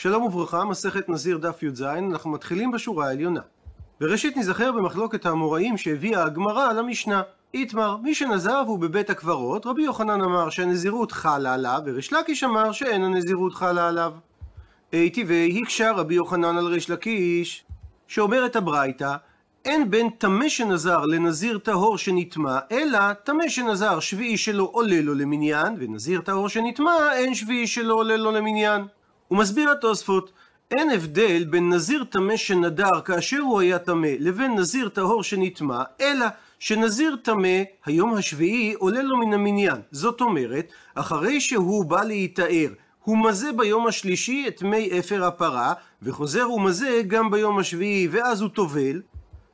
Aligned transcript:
שלום 0.00 0.22
וברכה, 0.22 0.64
מסכת 0.64 1.08
נזיר 1.08 1.38
דף 1.38 1.62
י"ז, 1.62 1.82
אנחנו 1.82 2.30
מתחילים 2.30 2.70
בשורה 2.70 3.06
העליונה. 3.06 3.40
וראשית 4.00 4.36
נזכר 4.36 4.72
במחלוקת 4.72 5.26
האמוראים 5.26 5.76
שהביאה 5.76 6.24
הגמרא 6.24 6.70
על 6.70 6.78
המשנה. 6.78 7.22
איתמר, 7.54 7.96
מי 7.96 8.14
שנזר 8.14 8.62
והוא 8.66 8.78
בבית 8.78 9.10
הקברות, 9.10 9.66
רבי 9.66 9.82
יוחנן 9.82 10.20
אמר 10.20 10.50
שהנזירות 10.50 11.12
חלה 11.12 11.54
עליו, 11.54 11.80
וריש 11.86 12.12
לקיש 12.12 12.44
אמר 12.44 12.72
שאין 12.72 13.02
הנזירות 13.02 13.54
חלה 13.54 13.88
עליו. 13.88 14.12
הייתי 14.92 15.24
והקשה 15.28 15.92
רבי 15.92 16.14
יוחנן 16.14 16.58
על 16.58 16.66
ריש 16.66 16.90
לקיש, 16.90 17.64
שאומרת 18.06 18.56
הברייתא, 18.56 19.16
אין 19.64 19.90
בין 19.90 20.10
טמא 20.10 20.48
שנזר 20.48 21.04
לנזיר 21.04 21.58
טהור 21.58 21.98
שנטמע, 21.98 22.58
אלא 22.72 23.12
טמא 23.12 23.48
שנזר 23.48 24.00
שביעי 24.00 24.36
שלו 24.36 24.64
עולה 24.64 25.00
לו 25.00 25.14
למניין, 25.14 25.76
ונזיר 25.78 26.20
טהור 26.20 26.48
שנטמע, 26.48 27.12
אין 27.12 27.34
שביעי 27.34 27.66
שלו 27.66 27.94
עולה 27.94 28.16
לו 28.16 28.32
למניין. 28.32 28.82
הוא 29.28 29.38
מסביר 29.38 29.70
התוספות, 29.70 30.32
אין 30.70 30.90
הבדל 30.90 31.44
בין 31.44 31.72
נזיר 31.72 32.04
טמא 32.04 32.36
שנדר 32.36 33.00
כאשר 33.04 33.38
הוא 33.38 33.60
היה 33.60 33.78
טמא, 33.78 34.08
לבין 34.18 34.54
נזיר 34.54 34.88
טהור 34.88 35.22
שנטמע, 35.22 35.82
אלא 36.00 36.26
שנזיר 36.58 37.16
טמא, 37.22 37.62
היום 37.86 38.14
השביעי 38.14 38.74
עולה 38.74 39.02
לו 39.02 39.16
מן 39.16 39.32
המניין. 39.32 39.80
זאת 39.90 40.20
אומרת, 40.20 40.72
אחרי 40.94 41.40
שהוא 41.40 41.84
בא 41.84 42.02
להיטהר, 42.02 42.68
הוא 43.04 43.18
מזה 43.18 43.52
ביום 43.52 43.86
השלישי 43.86 44.44
את 44.48 44.62
מי 44.62 44.98
אפר 44.98 45.24
הפרה, 45.24 45.72
וחוזר 46.02 46.50
ומזה 46.50 47.02
גם 47.06 47.30
ביום 47.30 47.58
השביעי, 47.58 48.08
ואז 48.10 48.40
הוא 48.40 48.48
טובל. 48.48 49.02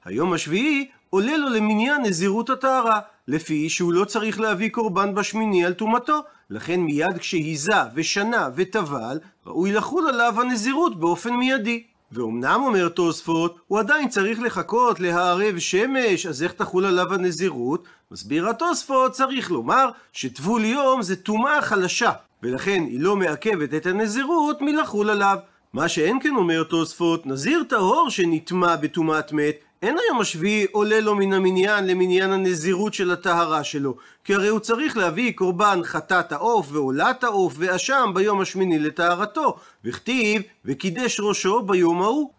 היום 0.05 0.33
השביעי 0.33 0.89
עולה 1.11 1.37
לו 1.37 1.49
למניין 1.49 2.03
נזירות 2.03 2.51
הטהרה, 2.51 3.01
לפי 3.29 3.69
שהוא 3.69 3.93
לא 3.93 4.05
צריך 4.05 4.41
להביא 4.41 4.71
קורבן 4.71 5.15
בשמיני 5.15 5.65
על 5.65 5.73
טומאתו, 5.73 6.21
לכן 6.51 6.81
מיד 6.81 7.19
כשהיזה 7.19 7.77
ושנה 7.95 8.49
וטבל, 8.55 9.19
ראוי 9.47 9.73
לחול 9.73 10.09
עליו 10.09 10.41
הנזירות 10.41 11.01
באופן 11.01 11.35
מיידי. 11.35 11.83
ואומנם 12.13 12.61
אומר 12.67 12.89
תוספות, 12.89 13.57
הוא 13.67 13.79
עדיין 13.79 14.09
צריך 14.09 14.41
לחכות 14.41 15.01
להערב 15.01 15.59
שמש, 15.59 16.27
אז 16.27 16.43
איך 16.43 16.53
תחול 16.53 16.85
עליו 16.87 17.15
הנזירות? 17.15 17.85
מסביר 18.11 18.49
התוספות, 18.49 19.13
צריך 19.13 19.51
לומר 19.51 19.89
שטבול 20.13 20.65
יום 20.65 21.03
זה 21.03 21.17
טומאה 21.17 21.63
חלשה, 21.63 22.13
ולכן 22.43 22.83
היא 22.87 23.01
לא 23.01 23.17
מעכבת 23.17 23.75
את 23.75 23.87
הנזירות 23.87 24.63
מלחול 24.63 25.11
עליו. 25.11 25.39
מה 25.73 25.89
שאין 25.89 26.21
כן 26.23 26.35
אומר 26.37 26.63
תוספות, 26.63 27.27
נזיר 27.27 27.65
טהור 27.69 28.11
שנטמע 28.11 28.77
בטומאת 28.77 29.33
מת, 29.33 29.57
אין 29.85 29.97
היום 29.99 30.21
השביעי 30.21 30.67
עולה 30.73 31.01
לו 31.01 31.15
מן 31.15 31.33
המניין 31.33 31.87
למניין 31.87 32.33
הנזירות 32.33 32.95
של 32.95 33.11
הטהרה 33.11 33.65
שלו, 33.65 33.97
כי 34.25 34.35
הרי 34.35 34.49
הוא 34.49 34.61
צריך 34.61 34.97
להביא 34.97 35.33
קורבן 35.33 35.81
חטאת 35.85 36.33
העוף 36.33 36.73
ועולת 36.73 37.25
העוף 37.25 37.55
ואשם 37.57 38.11
ביום 38.15 38.41
השמיני 38.41 38.79
לטהרתו, 38.79 39.57
וכתיב 39.85 40.43
וקידש 40.65 41.21
ראשו 41.21 41.63
ביום 41.63 42.03
ההוא. 42.03 42.31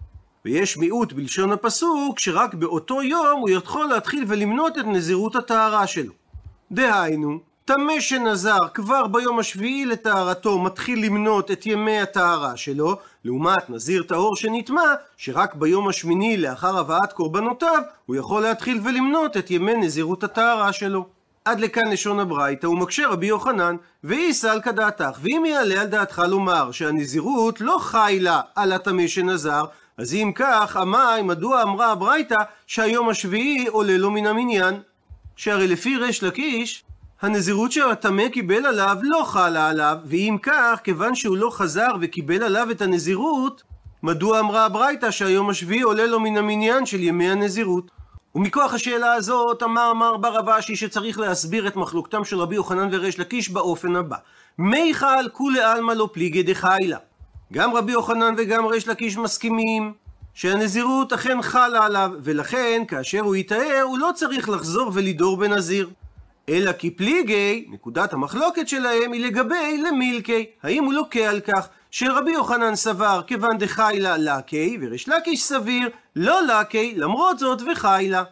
ויש 0.45 0.77
מיעוט 0.77 1.13
בלשון 1.13 1.51
הפסוק 1.51 2.19
שרק 2.19 2.53
באותו 2.53 3.03
יום 3.03 3.39
הוא 3.39 3.49
יכול 3.49 3.85
להתחיל 3.85 4.25
ולמנות 4.27 4.77
את 4.77 4.85
נזירות 4.85 5.35
הטהרה 5.35 5.87
שלו. 5.87 6.13
דהיינו, 6.71 7.39
טמא 7.65 7.99
שנזר 7.99 8.67
כבר 8.73 9.07
ביום 9.07 9.39
השביעי 9.39 9.85
לטהרתו 9.85 10.59
מתחיל 10.59 11.05
למנות 11.05 11.51
את 11.51 11.65
ימי 11.65 12.01
הטהרה 12.01 12.57
שלו, 12.57 12.97
לעומת 13.23 13.69
נזיר 13.69 14.03
טהור 14.03 14.35
שנטמע, 14.35 14.93
שרק 15.17 15.55
ביום 15.55 15.87
השמיני 15.87 16.37
לאחר 16.37 16.77
הבאת 16.77 17.13
קורבנותיו, 17.13 17.81
הוא 18.05 18.15
יכול 18.15 18.41
להתחיל 18.41 18.79
ולמנות 18.83 19.37
את 19.37 19.51
ימי 19.51 19.75
נזירות 19.75 20.23
הטהרה 20.23 20.73
שלו. 20.73 21.05
עד 21.45 21.59
לכאן 21.59 21.91
לשון 21.91 22.19
הברייתא, 22.19 22.67
ומקשה 22.67 23.07
רבי 23.07 23.27
יוחנן, 23.27 23.75
ואי 24.03 24.33
סל 24.33 24.59
כדעתך, 24.63 25.19
ואם 25.21 25.43
יעלה 25.47 25.81
על 25.81 25.87
דעתך 25.87 26.21
לומר 26.27 26.71
שהנזירות 26.71 27.61
לא 27.61 27.77
חי 27.81 28.17
לה 28.21 28.41
על 28.55 28.71
הטמא 28.71 29.07
שנזר, 29.07 29.65
אז 29.97 30.13
אם 30.13 30.31
כך, 30.35 30.77
עמי, 30.77 31.21
מדוע 31.23 31.61
אמרה 31.61 31.91
הברייתא 31.91 32.37
שהיום 32.67 33.09
השביעי 33.09 33.67
עולה 33.67 33.97
לו 33.97 34.11
מן 34.11 34.25
המניין? 34.25 34.79
שהרי 35.35 35.67
לפי 35.67 35.97
ריש 35.97 36.23
לקיש, 36.23 36.83
הנזירות 37.25 37.71
שהטמא 37.71 38.29
קיבל 38.29 38.65
עליו 38.65 38.97
לא 39.01 39.23
חלה 39.23 39.69
עליו, 39.69 39.97
ואם 40.05 40.37
כך, 40.41 40.79
כיוון 40.83 41.15
שהוא 41.15 41.37
לא 41.37 41.49
חזר 41.49 41.91
וקיבל 42.01 42.43
עליו 42.43 42.71
את 42.71 42.81
הנזירות, 42.81 43.63
מדוע 44.03 44.39
אמרה 44.39 44.65
הברייתא 44.65 45.11
שהיום 45.11 45.49
השביעי 45.49 45.81
עולה 45.81 46.05
לו 46.05 46.19
מן 46.19 46.37
המניין 46.37 46.85
של 46.85 47.03
ימי 47.03 47.29
הנזירות? 47.29 47.91
ומכוח 48.35 48.73
השאלה 48.73 49.13
הזאת 49.13 49.63
אמר 49.63 49.93
מר 49.93 50.17
בר 50.17 50.39
אבשי 50.39 50.75
שצריך 50.75 51.19
להסביר 51.19 51.67
את 51.67 51.75
מחלוקתם 51.75 52.23
של 52.23 52.39
רבי 52.39 52.55
יוחנן 52.55 52.89
וריש 52.91 53.19
לקיש 53.19 53.49
באופן 53.49 53.95
הבא: 53.95 54.17
מיכל 54.57 55.29
כולי 55.31 55.61
עלמא 55.61 55.91
לא 55.91 56.09
פליגי 56.13 56.43
דחיילה. 56.43 56.97
גם 57.53 57.75
רבי 57.75 57.91
יוחנן 57.91 58.33
וגם 58.37 58.65
ריש 58.65 58.87
לקיש 58.87 59.17
מסכימים 59.17 59.93
שהנזירות 60.33 61.13
אכן 61.13 61.41
חלה 61.41 61.85
עליו, 61.85 62.11
ולכן 62.23 62.83
כאשר 62.87 63.19
הוא 63.19 63.35
יטהר 63.35 63.81
הוא 63.83 63.97
לא 63.97 64.09
צריך 64.15 64.49
לחזור 64.49 64.91
ולדור 64.93 65.37
בנזיר. 65.37 65.89
אלא 66.49 66.71
כי 66.71 66.91
פליגי, 66.91 67.65
נקודת 67.69 68.13
המחלוקת 68.13 68.67
שלהם 68.67 69.11
היא 69.11 69.25
לגבי 69.25 69.77
למילקי. 69.77 70.45
האם 70.63 70.83
הוא 70.83 70.93
לוקה 70.93 71.29
על 71.29 71.39
כך 71.39 71.67
שרבי 71.91 72.31
יוחנן 72.31 72.75
סבר 72.75 73.21
כיוון 73.27 73.57
דחיילה 73.57 74.17
לקי, 74.17 74.77
וריש 74.81 75.09
לקיש 75.09 75.43
סביר 75.43 75.89
לא 76.15 76.41
לקי, 76.41 76.93
למרות 76.97 77.39
זאת 77.39 77.61
וחיילה. 77.71 78.23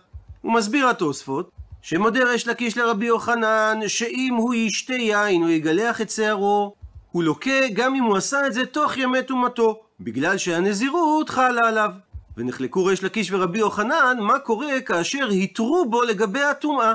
הוא 0.42 0.54
מסביר 0.54 0.88
התוספות, 0.88 1.52
שמודה 1.82 2.24
ריש 2.24 2.48
לקיש 2.48 2.78
לרבי 2.78 3.06
יוחנן, 3.06 3.80
שאם 3.88 4.36
הוא 4.38 4.54
ישתה 4.54 4.94
יין 4.94 5.44
או 5.44 5.50
יגלח 5.50 6.02
את 6.02 6.10
שערו, 6.10 6.76
הוא 7.12 7.24
לוקה 7.24 7.68
גם 7.74 7.96
אם 7.96 8.04
הוא 8.04 8.18
עשה 8.18 8.48
את 8.48 8.54
זה 8.54 8.66
תוך 8.66 8.98
ימי 8.98 9.24
טומאתו, 9.24 9.82
בגלל 10.00 10.38
שהנזירות 10.38 11.30
חלה 11.30 11.68
עליו. 11.68 11.90
ונחלקו 12.38 12.86
ריש 12.86 13.04
לקיש 13.04 13.32
ורבי 13.32 13.60
יוחנן 13.60 14.18
מה 14.20 14.40
קורה 14.40 14.82
כאשר 14.82 15.28
התרו 15.28 15.86
בו 15.90 16.04
לגבי 16.04 16.42
הטומאה. 16.42 16.94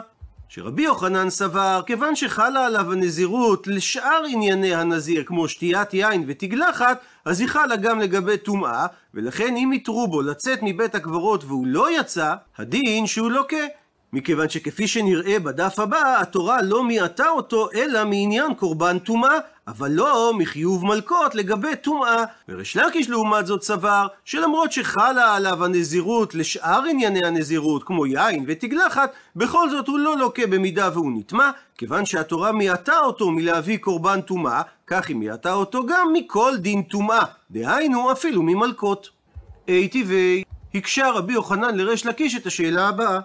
שרבי 0.51 0.83
יוחנן 0.83 1.31
סבר, 1.31 1.81
כיוון 1.87 2.17
שחלה 2.17 2.67
עליו 2.67 2.93
הנזירות 2.93 3.67
לשאר 3.67 4.23
ענייני 4.29 4.75
הנזיר, 4.75 5.25
כמו 5.27 5.49
שתיית 5.49 5.95
יין 5.95 6.25
ותגלחת, 6.27 7.01
אז 7.25 7.41
היא 7.41 7.49
חלה 7.49 7.77
גם 7.77 8.01
לגבי 8.01 8.37
טומאה, 8.39 8.87
ולכן 9.15 9.57
אם 9.57 9.73
יתרו 9.73 10.09
בו 10.09 10.23
לצאת 10.23 10.59
מבית 10.63 10.95
הקברות 10.95 11.45
והוא 11.45 11.67
לא 11.67 12.01
יצא, 12.01 12.35
הדין 12.59 13.07
שהוא 13.07 13.31
לוקה. 13.31 13.67
מכיוון 14.13 14.49
שכפי 14.49 14.89
שנראה 14.89 15.39
בדף 15.39 15.79
הבא, 15.79 16.21
התורה 16.21 16.63
לא 16.63 16.85
מיעטה 16.85 17.29
אותו, 17.29 17.69
אלא 17.75 18.05
מעניין 18.05 18.55
קורבן 18.55 18.99
טומאה, 18.99 19.39
אבל 19.69 19.91
לא 19.91 20.33
מחיוב 20.39 20.85
מלקות 20.85 21.35
לגבי 21.35 21.77
טומאה. 21.77 22.25
וריש 22.49 22.77
לקיש 22.77 23.11
לעומת 23.11 23.47
זאת 23.47 23.63
סבר, 23.63 24.07
שלמרות 24.25 24.73
שחלה 24.73 25.37
עליו 25.37 25.65
הנזירות 25.65 26.35
לשאר 26.35 26.81
ענייני 26.91 27.27
הנזירות, 27.27 27.85
כמו 27.85 28.07
יין 28.07 28.45
ותגלחת, 28.49 29.13
בכל 29.37 29.71
זאת 29.71 29.89
הוא 29.89 29.99
לא 29.99 30.17
לוקה 30.17 30.47
במידה 30.47 30.91
והוא 30.93 31.13
נטמע, 31.15 31.51
כיוון 31.79 32.07
שהתורה 32.07 32.53
מיעטה 32.53 32.99
אותו 32.99 33.31
מלהביא 33.31 33.79
קורבן 33.79 34.21
טומאה, 34.21 34.63
כך 34.87 35.09
היא 35.09 35.17
מיעטה 35.17 35.53
אותו 35.53 35.87
גם 35.87 36.13
מכל 36.13 36.53
דין 36.57 36.83
טומאה, 36.83 37.25
דהיינו 37.51 38.13
אפילו 38.13 38.43
ממלקות. 38.43 39.09
אי 39.69 39.89
טבעי, 39.89 40.43
הקשה 40.75 41.11
רבי 41.11 41.33
יוחנן 41.33 41.75
לריש 41.77 42.07
לקיש 42.07 42.37
את 42.37 42.47
השאלה 42.47 42.89
הבאה. 42.89 43.21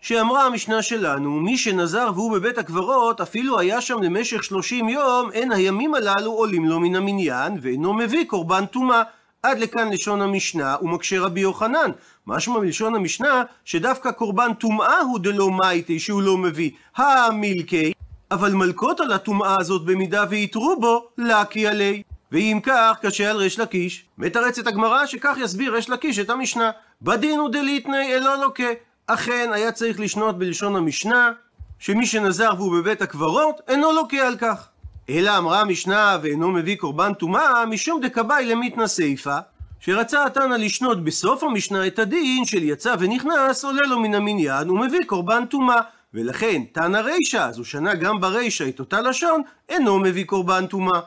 שאמרה 0.00 0.46
המשנה 0.46 0.82
שלנו, 0.82 1.30
מי 1.30 1.58
שנזר 1.58 2.10
והוא 2.14 2.32
בבית 2.32 2.58
הקברות, 2.58 3.20
אפילו 3.20 3.58
היה 3.58 3.80
שם 3.80 4.02
למשך 4.02 4.44
שלושים 4.44 4.88
יום, 4.88 5.30
אין 5.32 5.52
הימים 5.52 5.94
הללו 5.94 6.32
עולים 6.32 6.64
לו 6.64 6.80
מן 6.80 6.96
המניין, 6.96 7.58
ואינו 7.62 7.94
מביא 7.94 8.24
קורבן 8.26 8.66
טומאה. 8.66 9.02
עד 9.42 9.58
לכאן 9.58 9.92
לשון 9.92 10.22
המשנה, 10.22 10.76
ומקשה 10.82 11.20
רבי 11.20 11.40
יוחנן. 11.40 11.90
משמע 12.26 12.58
מלשון 12.58 12.94
המשנה, 12.94 13.42
שדווקא 13.64 14.10
קורבן 14.10 14.54
טומאה 14.54 15.00
הוא 15.00 15.18
דלא 15.18 15.50
מייטי, 15.50 15.98
שהוא 16.00 16.22
לא 16.22 16.36
מביא. 16.36 16.70
המילקי, 16.96 17.92
אבל 18.30 18.52
מלקות 18.52 19.00
על 19.00 19.12
הטומאה 19.12 19.56
הזאת 19.60 19.84
במידה 19.84 20.24
ויתרו 20.30 20.76
בו, 20.80 21.08
לקי 21.18 21.66
עלי. 21.66 22.02
ואם 22.32 22.60
כך, 22.62 22.96
קשה 23.02 23.30
על 23.30 23.36
ריש 23.36 23.58
לקיש. 23.58 24.04
מתרצת 24.18 24.66
הגמרא 24.66 25.06
שכך 25.06 25.36
יסביר 25.40 25.74
ריש 25.74 25.90
לקיש 25.90 26.18
את 26.18 26.30
המשנה. 26.30 26.70
בדין 27.02 27.38
הוא 27.38 27.50
דליתני 27.50 28.14
אלא 28.14 28.36
לוקה. 28.40 28.87
אכן 29.10 29.50
היה 29.52 29.72
צריך 29.72 30.00
לשנות 30.00 30.38
בלשון 30.38 30.76
המשנה, 30.76 31.32
שמי 31.78 32.06
שנזר 32.06 32.50
והוא 32.56 32.78
בבית 32.78 33.02
הקברות, 33.02 33.60
אינו 33.68 33.92
לוקה 33.92 34.26
על 34.26 34.36
כך. 34.36 34.68
אלא 35.10 35.38
אמרה 35.38 35.60
המשנה 35.60 36.18
ואינו 36.22 36.50
מביא 36.50 36.76
קורבן 36.76 37.14
טומאה, 37.14 37.66
משום 37.66 38.00
דקבאי 38.00 38.46
למיתנא 38.46 38.86
סיפא, 38.86 39.38
שרצה 39.80 40.24
התנא 40.24 40.54
לשנות 40.54 41.04
בסוף 41.04 41.42
המשנה 41.42 41.86
את 41.86 41.98
הדין 41.98 42.44
של 42.44 42.62
יצא 42.62 42.94
ונכנס, 42.98 43.64
עולה 43.64 43.82
לו 43.82 44.00
מן 44.00 44.14
המניין 44.14 44.70
ומביא 44.70 45.04
קורבן 45.06 45.44
טומאה. 45.46 45.80
ולכן 46.14 46.62
תנא 46.72 46.96
רישא, 46.96 47.38
אז 47.38 47.58
הוא 47.58 47.64
שנה 47.64 47.94
גם 47.94 48.20
ברישא 48.20 48.68
את 48.68 48.80
אותה 48.80 49.00
לשון, 49.00 49.42
אינו 49.68 49.98
מביא 49.98 50.24
קורבן 50.24 50.66
טומאה. 50.66 51.00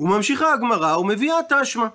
וממשיכה 0.00 0.52
הגמרא 0.52 0.96
ומביאה 0.96 1.36
תשמע. 1.48 1.86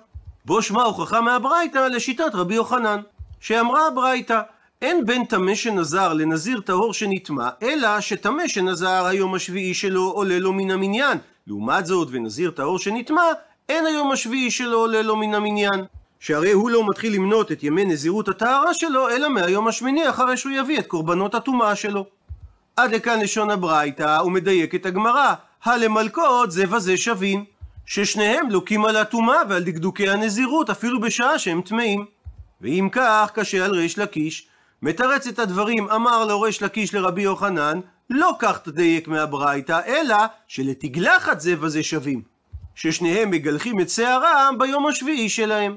בו 0.44 0.62
שמע 0.62 0.82
הוכחה 0.82 1.20
מהברייתא 1.20 1.78
לשיטת 1.78 2.34
רבי 2.34 2.54
יוחנן, 2.54 3.00
שאמרה 3.40 3.86
הברייתא, 3.86 4.40
אין 4.84 5.06
בין 5.06 5.24
טמא 5.24 5.54
שנזר 5.54 6.12
לנזיר 6.12 6.60
טהור 6.60 6.92
שנטמע, 6.94 7.48
אלא 7.62 8.00
שטמא 8.00 8.48
שנזר 8.48 9.06
היום 9.06 9.34
השביעי 9.34 9.74
שלו 9.74 10.02
עולה 10.10 10.38
לו 10.38 10.52
מן 10.52 10.70
המניין. 10.70 11.18
לעומת 11.46 11.86
זאת, 11.86 12.08
ונזיר 12.10 12.50
טהור 12.50 12.78
שנטמע, 12.78 13.22
אין 13.68 13.86
היום 13.86 14.12
השביעי 14.12 14.50
שלו 14.50 14.78
עולה 14.78 15.02
לו 15.02 15.16
מן 15.16 15.34
המניין. 15.34 15.84
שהרי 16.20 16.52
הוא 16.52 16.70
לא 16.70 16.88
מתחיל 16.88 17.14
למנות 17.14 17.52
את 17.52 17.62
ימי 17.62 17.84
נזירות 17.84 18.28
הטהרה 18.28 18.74
שלו, 18.74 19.08
אלא 19.08 19.28
מהיום 19.28 19.68
השמיני 19.68 20.08
אחרי 20.08 20.36
שהוא 20.36 20.52
יביא 20.52 20.78
את 20.78 20.86
קורבנות 20.86 21.34
הטומאה 21.34 21.76
שלו. 21.76 22.06
עד 22.76 22.94
לכאן 22.94 23.20
לשון 23.20 23.50
הברייתא, 23.50 24.20
ומדייקת 24.24 24.86
הגמרא, 24.86 25.34
הלמלכות 25.64 26.50
זה 26.50 26.64
וזה 26.70 26.96
שווים, 26.96 27.44
ששניהם 27.86 28.50
לוקים 28.50 28.84
על 28.84 28.96
הטומאה 28.96 29.38
ועל 29.48 29.62
דקדוקי 29.62 30.08
הנזירות, 30.10 30.70
אפילו 30.70 31.00
בשעה 31.00 31.38
שהם 31.38 31.60
טמאים. 31.62 32.04
ואם 32.60 32.88
כך, 32.92 33.30
קשה 33.34 33.64
על 33.64 33.74
ריש 33.74 33.98
לקיש. 33.98 34.48
מתרץ 34.84 35.26
את 35.26 35.38
הדברים, 35.38 35.90
אמר 35.90 36.24
לו 36.24 36.40
ריש 36.40 36.62
לקיש 36.62 36.94
לרבי 36.94 37.22
יוחנן, 37.22 37.80
לא 38.10 38.36
כך 38.38 38.58
תדייק 38.58 39.08
מהברייתא, 39.08 39.80
אלא 39.86 40.16
שלתגלחת 40.48 41.40
זה 41.40 41.54
וזה 41.60 41.82
שווים. 41.82 42.22
ששניהם 42.74 43.30
מגלחים 43.30 43.80
את 43.80 43.90
שערם 43.90 44.54
ביום 44.58 44.86
השביעי 44.86 45.28
שלהם. 45.28 45.76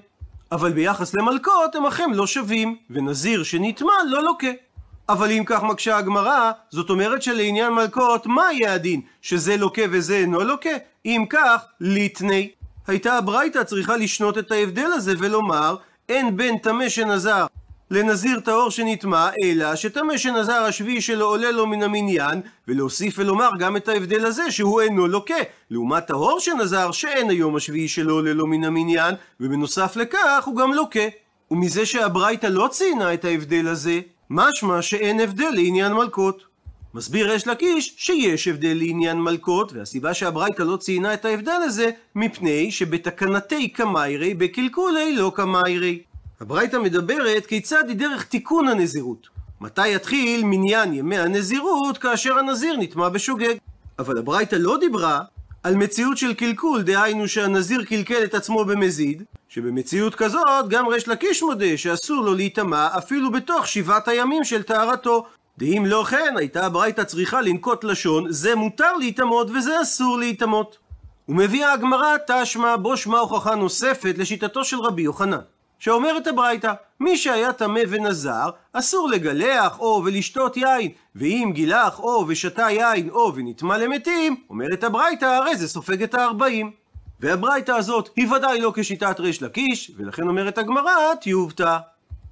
אבל 0.52 0.72
ביחס 0.72 1.16
למלכות 1.16 1.76
הם 1.76 1.86
אכן 1.86 2.12
לא 2.14 2.28
שווים, 2.28 2.76
ונזיר 2.90 3.44
שנטמע 3.44 3.94
לא 4.10 4.24
לוקה. 4.24 4.52
אבל 5.10 5.32
אם 5.32 5.44
כך 5.46 5.64
מקשה 5.64 5.98
הגמרא, 5.98 6.52
זאת 6.70 6.90
אומרת 6.90 7.22
שלעניין 7.22 7.74
מלכות, 7.74 8.26
מה 8.26 8.54
יהיה 8.54 8.74
הדין? 8.74 9.02
שזה 9.22 9.58
לוקה 9.58 9.82
וזה 9.92 10.16
אינו 10.16 10.40
לוקה? 10.40 10.70
אם 11.06 11.26
כך, 11.30 11.66
ליטני. 11.82 12.50
הייתה 12.88 13.18
הברייתא 13.18 13.64
צריכה 13.64 13.98
לשנות 13.98 14.38
את 14.38 14.52
ההבדל 14.52 14.90
הזה 14.94 15.14
ולומר, 15.18 15.76
אין 16.10 16.38
בין 16.38 16.58
טמא 16.58 16.90
שנזר 16.90 17.46
לנזיר 17.92 18.40
טהור 18.40 18.72
שנטמע, 18.72 19.30
אלא 19.44 19.76
שטמא 19.76 20.18
שנזר 20.18 20.64
השביעי 20.64 21.02
שלו 21.02 21.26
עולה 21.26 21.52
לו 21.52 21.68
מן 21.68 21.84
המניין, 21.84 22.42
ולהוסיף 22.68 23.16
ולומר 23.20 23.50
גם 23.60 23.78
את 23.78 23.88
ההבדל 23.88 24.26
הזה 24.26 24.52
שהוא 24.52 24.82
אינו 24.82 25.08
לוקה, 25.08 25.36
לעומת 25.72 26.08
טהור 26.08 26.40
שנזר 26.40 26.92
שאין 26.92 27.30
היום 27.30 27.56
השביעי 27.56 27.88
שלו 27.88 28.14
עולה 28.14 28.34
לו 28.34 28.48
מן 28.48 28.64
המניין, 28.64 29.16
ובנוסף 29.40 29.96
לכך 29.96 30.44
הוא 30.46 30.56
גם 30.56 30.74
לוקה. 30.74 31.08
ומזה 31.52 31.86
שהברייתא 31.86 32.48
לא 32.48 32.68
ציינה 32.72 33.14
את 33.14 33.26
ההבדל 33.26 33.68
הזה, 33.68 34.00
משמע 34.30 34.82
שאין 34.82 35.20
הבדל 35.20 35.50
לעניין 35.54 35.94
מלכות. 35.94 36.44
מסביר 36.94 37.32
יש 37.32 37.48
לקיש 37.48 37.94
שיש 37.98 38.48
הבדל 38.48 38.78
לעניין 38.78 39.18
מלכות, 39.18 39.74
והסיבה 39.74 40.14
שהברייתא 40.14 40.64
לא 40.64 40.78
ציינה 40.78 41.14
את 41.14 41.26
ההבדל 41.26 41.62
הזה, 41.64 41.90
מפני 42.16 42.72
שבתקנתי 42.72 43.70
קמיירי 43.70 44.34
בקלקולי 44.34 45.16
לא 45.16 45.32
קמיירי. 45.36 46.00
הברייתא 46.42 46.78
מדברת 46.78 47.46
כיצד 47.46 47.84
היא 47.88 47.96
דרך 47.96 48.24
תיקון 48.24 48.68
הנזירות. 48.68 49.28
מתי 49.62 49.88
יתחיל 49.88 50.42
מניין 50.44 50.94
ימי 50.94 51.18
הנזירות 51.18 51.98
כאשר 51.98 52.40
הנזיר 52.40 52.78
נטמע 52.78 53.10
בשוגג. 53.10 53.56
אבל 54.00 54.18
הברייתא 54.18 54.56
לא 54.56 54.78
דיברה 54.80 55.22
על 55.64 55.76
מציאות 55.76 56.18
של 56.18 56.34
קלקול, 56.34 56.82
דהיינו 56.82 57.28
שהנזיר 57.28 57.84
קלקל 57.84 58.24
את 58.24 58.34
עצמו 58.34 58.66
במזיד, 58.66 59.24
שבמציאות 59.50 60.16
כזאת 60.16 60.70
גם 60.70 60.88
ריש 60.88 61.08
לקיש 61.08 61.44
מודה 61.44 61.78
שאסור 61.78 62.24
לו 62.24 62.34
להיטמע 62.34 62.88
אפילו 62.98 63.32
בתוך 63.32 63.68
שבעת 63.68 64.08
הימים 64.08 64.44
של 64.44 64.64
טהרתו. 64.64 65.26
דאם 65.58 65.86
לא 65.86 66.04
כן, 66.10 66.34
הייתה 66.38 66.66
הברייתא 66.66 67.04
צריכה 67.04 67.42
לנקוט 67.42 67.84
לשון, 67.84 68.32
זה 68.32 68.56
מותר 68.56 68.94
להיטמעות 68.94 69.50
וזה 69.50 69.82
אסור 69.82 70.18
להיטמעות. 70.18 70.78
ומביאה 71.30 71.74
הגמרא 71.74 72.16
תשמע 72.28 72.76
בו 72.76 72.98
שמע 72.98 73.20
הוכחה 73.20 73.56
נוספת 73.56 74.16
לשיטתו 74.18 74.64
של 74.64 74.80
רבי 74.80 75.02
יוחנן. 75.02 75.40
שאומרת 75.80 76.28
הברייתא, 76.28 76.74
מי 77.00 77.18
שהיה 77.18 77.54
טמא 77.54 77.82
ונזר, 77.90 78.50
אסור 78.74 79.10
לגלח 79.10 79.80
או 79.80 80.02
ולשתות 80.06 80.58
יין, 80.58 80.92
ואם 81.16 81.52
גילח 81.54 82.00
או 82.00 82.26
ושתה 82.28 82.68
יין 82.70 83.10
או 83.10 83.36
ונטמע 83.36 83.78
למתים, 83.78 84.36
אומרת 84.50 84.84
הברייתא, 84.84 85.26
הרי 85.26 85.58
זה 85.58 85.68
סופג 85.68 86.04
את 86.04 86.14
הארבעים. 86.14 86.72
והברייתא 87.20 87.72
הזאת 87.72 88.10
היא 88.16 88.32
ודאי 88.32 88.62
לא 88.62 88.72
כשיטת 88.76 89.20
ריש 89.20 89.42
לקיש, 89.42 89.92
ולכן 89.98 90.28
אומרת 90.28 90.58
הגמרא, 90.58 91.16
תיובתא. 91.22 91.78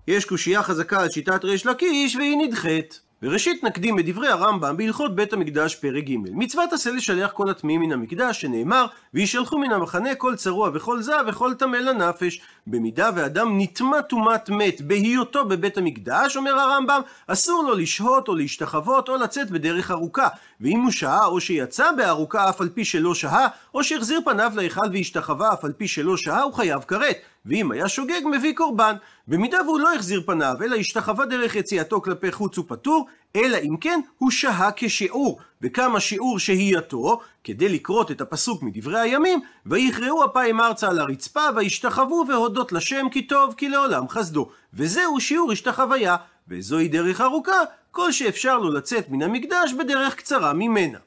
יש 0.07 0.25
קושייה 0.25 0.63
חזקה 0.63 1.01
על 1.01 1.09
שיטת 1.09 1.43
ריש 1.43 1.65
לקיש 1.65 2.15
והיא 2.15 2.37
נדחית. 2.37 3.04
וראשית 3.23 3.63
נקדים 3.63 3.99
את 3.99 4.05
דברי 4.05 4.27
הרמב"ם 4.27 4.77
בהלכות 4.77 5.15
בית 5.15 5.33
המקדש 5.33 5.75
פרק 5.75 6.03
ג' 6.03 6.15
מצוות 6.31 6.73
עשה 6.73 6.91
לשלח 6.91 7.31
כל 7.31 7.49
הטמאים 7.49 7.81
מן 7.81 7.91
המקדש 7.91 8.41
שנאמר 8.41 8.85
וישלחו 9.13 9.57
מן 9.57 9.71
המחנה 9.71 10.15
כל 10.15 10.35
צרוע 10.35 10.69
וכל 10.73 11.01
זע 11.01 11.21
וכל 11.27 11.53
טמא 11.53 11.77
לנפש 11.77 12.41
במידה 12.67 13.09
ואדם 13.15 13.61
נטמע 13.61 14.01
טומאת 14.01 14.49
מת 14.49 14.81
בהיותו 14.81 15.45
בבית 15.45 15.77
המקדש 15.77 16.37
אומר 16.37 16.59
הרמב"ם 16.59 17.01
אסור 17.27 17.63
לו 17.63 17.73
לשהות 17.73 18.27
או 18.27 18.35
להשתחוות 18.35 19.09
או 19.09 19.17
לצאת 19.17 19.51
בדרך 19.51 19.91
ארוכה 19.91 20.27
ואם 20.61 20.81
הוא 20.81 20.91
שהה 20.91 21.25
או 21.25 21.41
שיצא 21.41 21.91
בארוכה 21.91 22.49
אף 22.49 22.61
על 22.61 22.69
פי 22.69 22.85
שלא 22.85 23.15
שהה 23.15 23.47
או 23.73 23.83
שהחזיר 23.83 24.21
פניו 24.25 24.51
להיכל 24.55 24.89
והשתחווה 24.93 25.53
אף 25.53 25.65
על 25.65 25.71
פי 25.71 25.87
שלא 25.87 26.17
שהה 26.17 26.41
הוא 26.41 26.53
חייב 26.53 26.81
כרת 26.87 27.17
ואם 27.45 27.71
היה 27.71 27.89
שוגג 27.89 28.21
מביא 28.31 28.55
קורבן. 28.55 28.95
במידה 29.27 29.57
והוא 29.65 29.79
לא 29.79 29.95
החזיר 29.95 30.21
פניו, 30.25 30.55
אלא 30.63 30.75
השתחווה 30.75 31.25
דרך 31.25 31.55
יציאתו 31.55 32.01
כלפי 32.01 32.31
חוץ 32.31 32.57
ופטור, 32.57 33.07
אלא 33.35 33.57
אם 33.63 33.77
כן 33.77 33.99
הוא 34.17 34.31
שהה 34.31 34.69
כשיעור, 34.75 35.39
וכמה 35.61 35.99
שיעור 35.99 36.39
שהייתו, 36.39 37.19
כדי 37.43 37.69
לקרות 37.69 38.11
את 38.11 38.21
הפסוק 38.21 38.63
מדברי 38.63 38.99
הימים, 38.99 39.39
ויכרעו 39.65 40.25
אפיים 40.25 40.61
ארצה 40.61 40.89
על 40.89 40.99
הרצפה, 40.99 41.41
וישתחוו 41.55 42.25
והודות 42.27 42.71
לשם 42.71 43.05
כי 43.11 43.27
טוב, 43.27 43.53
כי 43.57 43.69
לעולם 43.69 44.09
חסדו. 44.09 44.49
וזהו 44.73 45.21
שיעור 45.21 45.51
השתחוויה, 45.51 46.15
וזוהי 46.47 46.87
דרך 46.87 47.21
ארוכה, 47.21 47.61
כל 47.91 48.11
שאפשר 48.11 48.57
לו 48.57 48.71
לצאת 48.71 49.09
מן 49.09 49.21
המקדש 49.21 49.73
בדרך 49.79 50.15
קצרה 50.15 50.53
ממנה. 50.53 50.97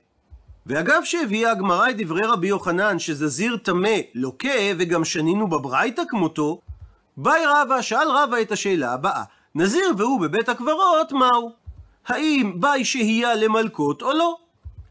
ואגב 0.69 1.05
שהביאה 1.05 1.51
הגמרא 1.51 1.91
את 1.91 1.97
דברי 1.97 2.23
רבי 2.25 2.49
יוחנן 2.49 2.99
שזזיר 2.99 3.57
טמא 3.57 3.97
לוקה 4.15 4.49
וגם 4.79 5.05
שנינו 5.05 5.49
בברייתא 5.49 6.03
כמותו, 6.09 6.61
באי 7.17 7.41
רבא 7.47 7.83
שאל 7.83 8.09
רבא 8.09 8.37
את 8.41 8.53
השאלה 8.53 8.93
הבאה 8.93 9.23
נזיר 9.55 9.93
והוא 9.99 10.21
בבית 10.21 10.49
הקברות 10.49 11.13
מהו? 11.13 11.53
האם 12.07 12.53
באי 12.55 12.85
שהייה 12.85 13.35
למלקות 13.35 14.03
או 14.03 14.13
לא? 14.13 14.37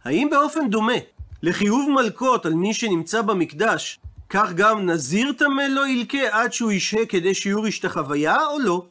האם 0.04 0.28
באופן 0.32 0.70
דומה 0.70 0.98
לחיוב 1.44 1.90
מלקות 1.90 2.46
על 2.46 2.54
מי 2.54 2.74
שנמצא 2.74 3.22
במקדש 3.22 4.00
כך 4.30 4.54
גם 4.54 4.90
נזיר 4.90 5.32
טמא 5.32 5.62
לא 5.62 5.88
ילקה 5.88 6.28
עד 6.32 6.54
שהוא 6.54 6.72
ישהה 6.72 7.06
כדי 7.06 7.34
שיעור 7.34 7.68
השתחוויה 7.68 8.46
או 8.46 8.60
לא? 8.60 8.86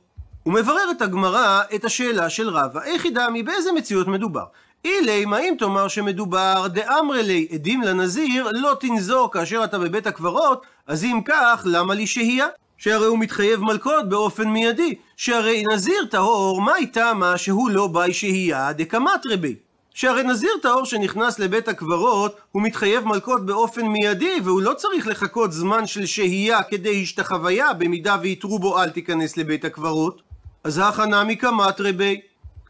ומבררת 0.47 1.03
הגמרא 1.03 1.63
את 1.75 1.85
השאלה 1.85 2.31
של 2.31 2.49
רבא, 2.49 2.83
איך 2.83 3.05
ידע 3.05 3.29
מי 3.29 3.43
באיזה 3.43 3.73
מציאות 3.73 4.09
מדובר? 4.09 4.45
אילי, 4.87 5.25
מה 5.25 5.39
אם 5.39 5.55
תאמר 5.59 5.89
שמדובר 5.89 6.67
דאמרי 6.67 7.23
לי 7.23 7.47
עדים 7.53 7.83
לנזיר, 7.83 8.51
לא 8.53 8.77
תנזור 8.81 9.33
כאשר 9.33 9.65
אתה 9.65 9.79
בבית 9.79 10.07
הקברות, 10.07 10.67
אז 10.87 11.05
אם 11.05 11.21
כך, 11.25 11.63
למה 11.65 11.95
לי 11.95 12.07
שהייה? 12.07 12.47
שהרי 12.79 13.07
הוא 13.07 13.19
מתחייב 13.19 13.61
מלכות 13.61 14.09
באופן 14.09 14.49
מיידי, 14.49 14.95
שהרי 15.17 15.63
נזיר 15.73 16.07
טהור, 16.11 16.61
מה 16.61 16.77
איתה 16.77 17.15
מה 17.15 17.39
שהוא 17.39 17.71
לא 17.71 17.87
באי 17.87 18.13
שהייה 18.13 18.73
דקמת 18.73 19.27
רבי? 19.31 19.55
שהרי 19.95 20.23
נזיר 20.23 20.51
טהור 20.63 20.85
שנכנס 20.85 21.39
לבית 21.39 21.69
הקברות, 21.69 22.37
הוא 22.53 22.63
מתחייב 22.63 23.05
מלכות 23.05 23.47
באופן 23.47 23.87
מיידי, 23.87 24.39
והוא 24.45 24.63
לא 24.63 24.75
צריך 24.75 25.07
לחכות 25.07 25.53
זמן 25.53 25.87
של 25.87 26.07
שהייה 26.07 26.63
כדי 26.63 27.03
השתחוויה, 27.03 27.73
במידה 27.73 28.17
ויתרו 28.21 28.59
בו 28.59 28.83
אל 28.83 28.91
תיכנס 28.91 29.37
לבית 29.37 29.65
הקברות. 29.65 30.23
אז 30.65 30.81
הכנה 30.85 31.25
מקמת 31.25 31.81
רבי. 31.81 32.21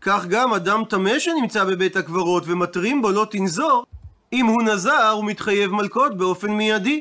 כך 0.09 0.27
גם 0.27 0.55
אדם 0.55 0.83
טמא 0.89 1.19
שנמצא 1.19 1.65
בבית 1.65 1.97
הקברות 1.97 2.43
ומתרים 2.47 3.03
בו 3.03 3.11
לא 3.11 3.27
תנזור, 3.31 3.87
אם 4.33 4.47
הוא 4.47 4.63
נזר 4.63 5.09
הוא 5.09 5.25
מתחייב 5.25 5.73
מלקות 5.73 6.17
באופן 6.17 6.51
מיידי. 6.51 7.01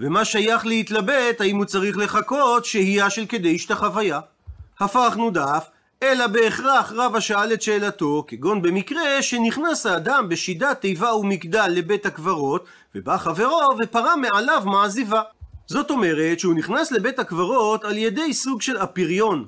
ומה 0.00 0.24
שייך 0.24 0.66
להתלבט 0.66 1.40
האם 1.40 1.56
הוא 1.56 1.64
צריך 1.64 1.98
לחכות 1.98 2.64
שהייה 2.64 3.10
של 3.10 3.26
כדי 3.26 3.54
השתחוויה. 3.54 4.20
הפכנו 4.80 5.30
דף, 5.30 5.68
אלא 6.02 6.26
בהכרח 6.26 6.92
רבא 6.96 7.20
שאל 7.20 7.52
את 7.52 7.62
שאלתו, 7.62 8.24
כגון 8.26 8.62
במקרה 8.62 9.22
שנכנס 9.22 9.86
האדם 9.86 10.28
בשידת 10.28 10.80
תיבה 10.80 11.14
ומגדל 11.14 11.68
לבית 11.68 12.06
הקברות, 12.06 12.64
ובא 12.94 13.16
חברו 13.16 13.60
ופרה 13.82 14.16
מעליו 14.16 14.62
מעזיבה. 14.66 15.22
זאת 15.66 15.90
אומרת 15.90 16.40
שהוא 16.40 16.54
נכנס 16.54 16.92
לבית 16.92 17.18
הקברות 17.18 17.84
על 17.84 17.98
ידי 17.98 18.34
סוג 18.34 18.62
של 18.62 18.76
אפריון, 18.76 19.46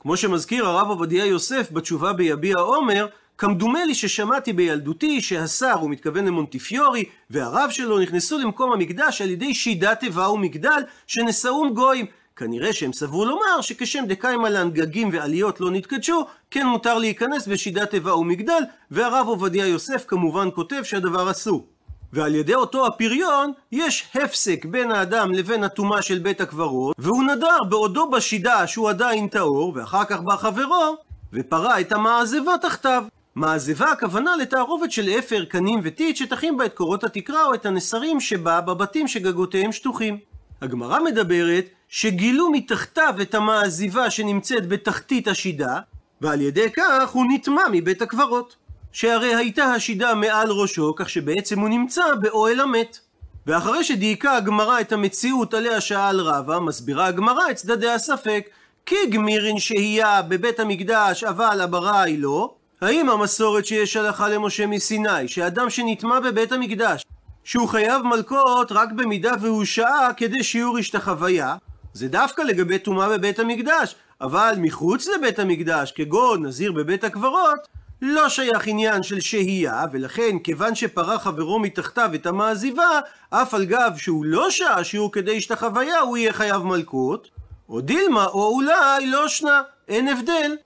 כמו 0.00 0.16
שמזכיר 0.16 0.66
הרב 0.66 0.88
עובדיה 0.88 1.26
יוסף 1.26 1.68
בתשובה 1.72 2.12
ביביע 2.12 2.56
עומר, 2.56 3.06
כמדומה 3.38 3.84
לי 3.84 3.94
ששמעתי 3.94 4.52
בילדותי 4.52 5.20
שהשר, 5.20 5.72
הוא 5.72 5.90
מתכוון 5.90 6.24
למונטיפיורי, 6.24 7.04
והרב 7.30 7.70
שלו 7.70 7.98
נכנסו 7.98 8.38
למקום 8.38 8.72
המקדש 8.72 9.22
על 9.22 9.30
ידי 9.30 9.54
שידת 9.54 10.00
תיבה 10.00 10.28
ומגדל 10.28 10.82
שנשאום 11.06 11.74
גויים. 11.74 12.06
כנראה 12.36 12.72
שהם 12.72 12.92
סברו 12.92 13.24
לומר 13.24 13.60
שכשם 13.60 14.04
דקיימלן 14.08 14.70
גגים 14.70 15.10
ועליות 15.12 15.60
לא 15.60 15.70
נתקדשו, 15.70 16.26
כן 16.50 16.66
מותר 16.66 16.98
להיכנס 16.98 17.48
בשידת 17.48 17.90
תיבה 17.90 18.14
ומגדל, 18.14 18.62
והרב 18.90 19.26
עובדיה 19.26 19.66
יוסף 19.66 20.04
כמובן 20.06 20.48
כותב 20.54 20.82
שהדבר 20.82 21.30
אסור. 21.30 21.66
ועל 22.12 22.34
ידי 22.34 22.54
אותו 22.54 22.86
הפריון 22.86 23.52
יש 23.72 24.08
הפסק 24.14 24.64
בין 24.64 24.90
האדם 24.90 25.32
לבין 25.32 25.64
הטומאה 25.64 26.02
של 26.02 26.18
בית 26.18 26.40
הקברות, 26.40 26.96
והוא 26.98 27.24
נדר 27.24 27.56
בעודו 27.68 28.10
בשידה 28.10 28.66
שהוא 28.66 28.90
עדיין 28.90 29.28
טהור, 29.28 29.72
ואחר 29.76 30.04
כך 30.04 30.20
בא 30.20 30.36
חברו, 30.36 30.96
ופרה 31.32 31.80
את 31.80 31.92
המעזבה 31.92 32.52
תחתיו. 32.62 33.04
מעזבה 33.34 33.92
הכוונה 33.92 34.36
לתערובת 34.36 34.92
של 34.92 35.08
אפר, 35.18 35.44
קנים 35.44 35.80
וטיט 35.82 36.16
שתכין 36.16 36.56
בה 36.56 36.66
את 36.66 36.74
קורות 36.74 37.04
התקרה 37.04 37.44
או 37.44 37.54
את 37.54 37.66
הנסרים 37.66 38.20
שבה 38.20 38.60
בבתים 38.60 39.08
שגגותיהם 39.08 39.72
שטוחים. 39.72 40.18
הגמרא 40.62 41.00
מדברת 41.00 41.64
שגילו 41.88 42.50
מתחתיו 42.50 43.14
את 43.22 43.34
המעזיבה 43.34 44.10
שנמצאת 44.10 44.68
בתחתית 44.68 45.28
השידה, 45.28 45.78
ועל 46.20 46.40
ידי 46.40 46.70
כך 46.76 47.10
הוא 47.10 47.24
נטמע 47.28 47.62
מבית 47.72 48.02
הקברות. 48.02 48.56
שהרי 48.92 49.34
הייתה 49.34 49.64
השידה 49.64 50.14
מעל 50.14 50.50
ראשו, 50.50 50.94
כך 50.96 51.08
שבעצם 51.08 51.60
הוא 51.60 51.68
נמצא 51.68 52.02
באוהל 52.20 52.60
המת. 52.60 52.98
ואחרי 53.46 53.84
שדייקה 53.84 54.36
הגמרא 54.36 54.80
את 54.80 54.92
המציאות 54.92 55.54
עליה 55.54 55.80
שאל 55.80 56.20
רבא, 56.20 56.58
מסבירה 56.58 57.06
הגמרא 57.06 57.50
את 57.50 57.56
צדדי 57.56 57.90
הספק, 57.90 58.48
כי 58.86 58.96
גמירין 59.10 59.58
שהייה 59.58 60.22
בבית 60.22 60.60
המקדש 60.60 61.24
אבל 61.24 61.60
הברה 61.60 62.02
היא 62.02 62.18
לא, 62.18 62.54
האם 62.80 63.10
המסורת 63.10 63.66
שיש 63.66 63.96
הלכה 63.96 64.28
למשה 64.28 64.66
מסיני, 64.66 65.28
שאדם 65.28 65.70
שנטמע 65.70 66.20
בבית 66.20 66.52
המקדש, 66.52 67.04
שהוא 67.44 67.68
חייב 67.68 68.02
מלקות 68.02 68.72
רק 68.72 68.92
במידה 68.92 69.32
והוא 69.40 69.64
שעה 69.64 70.10
כדי 70.16 70.42
שיעור 70.44 70.78
השתחוויה, 70.78 71.56
זה 71.94 72.08
דווקא 72.08 72.42
לגבי 72.42 72.78
טומאה 72.78 73.08
בבית 73.08 73.38
המקדש, 73.38 73.94
אבל 74.20 74.54
מחוץ 74.58 75.08
לבית 75.08 75.38
המקדש, 75.38 75.92
כגון 75.92 76.46
נזיר 76.46 76.72
בבית 76.72 77.04
הקברות, 77.04 77.68
לא 78.02 78.28
שייך 78.28 78.66
עניין 78.66 79.02
של 79.02 79.20
שהייה, 79.20 79.84
ולכן 79.92 80.38
כיוון 80.38 80.74
שפרה 80.74 81.18
חברו 81.18 81.58
מתחתיו 81.58 82.10
את 82.14 82.26
המעזיבה, 82.26 83.00
אף 83.30 83.54
על 83.54 83.64
גב 83.64 83.92
שהוא 83.96 84.24
לא 84.24 84.50
שעה 84.50 84.84
שיעור 84.84 85.12
כדי 85.12 85.36
השתחוויה, 85.36 86.00
הוא 86.00 86.16
יהיה 86.16 86.32
חייב 86.32 86.62
מלכות, 86.62 87.28
או 87.68 87.80
דילמה, 87.80 88.26
או 88.26 88.48
אולי 88.48 89.06
לא 89.06 89.28
שנה, 89.28 89.62
אין 89.88 90.08
הבדל 90.08 90.56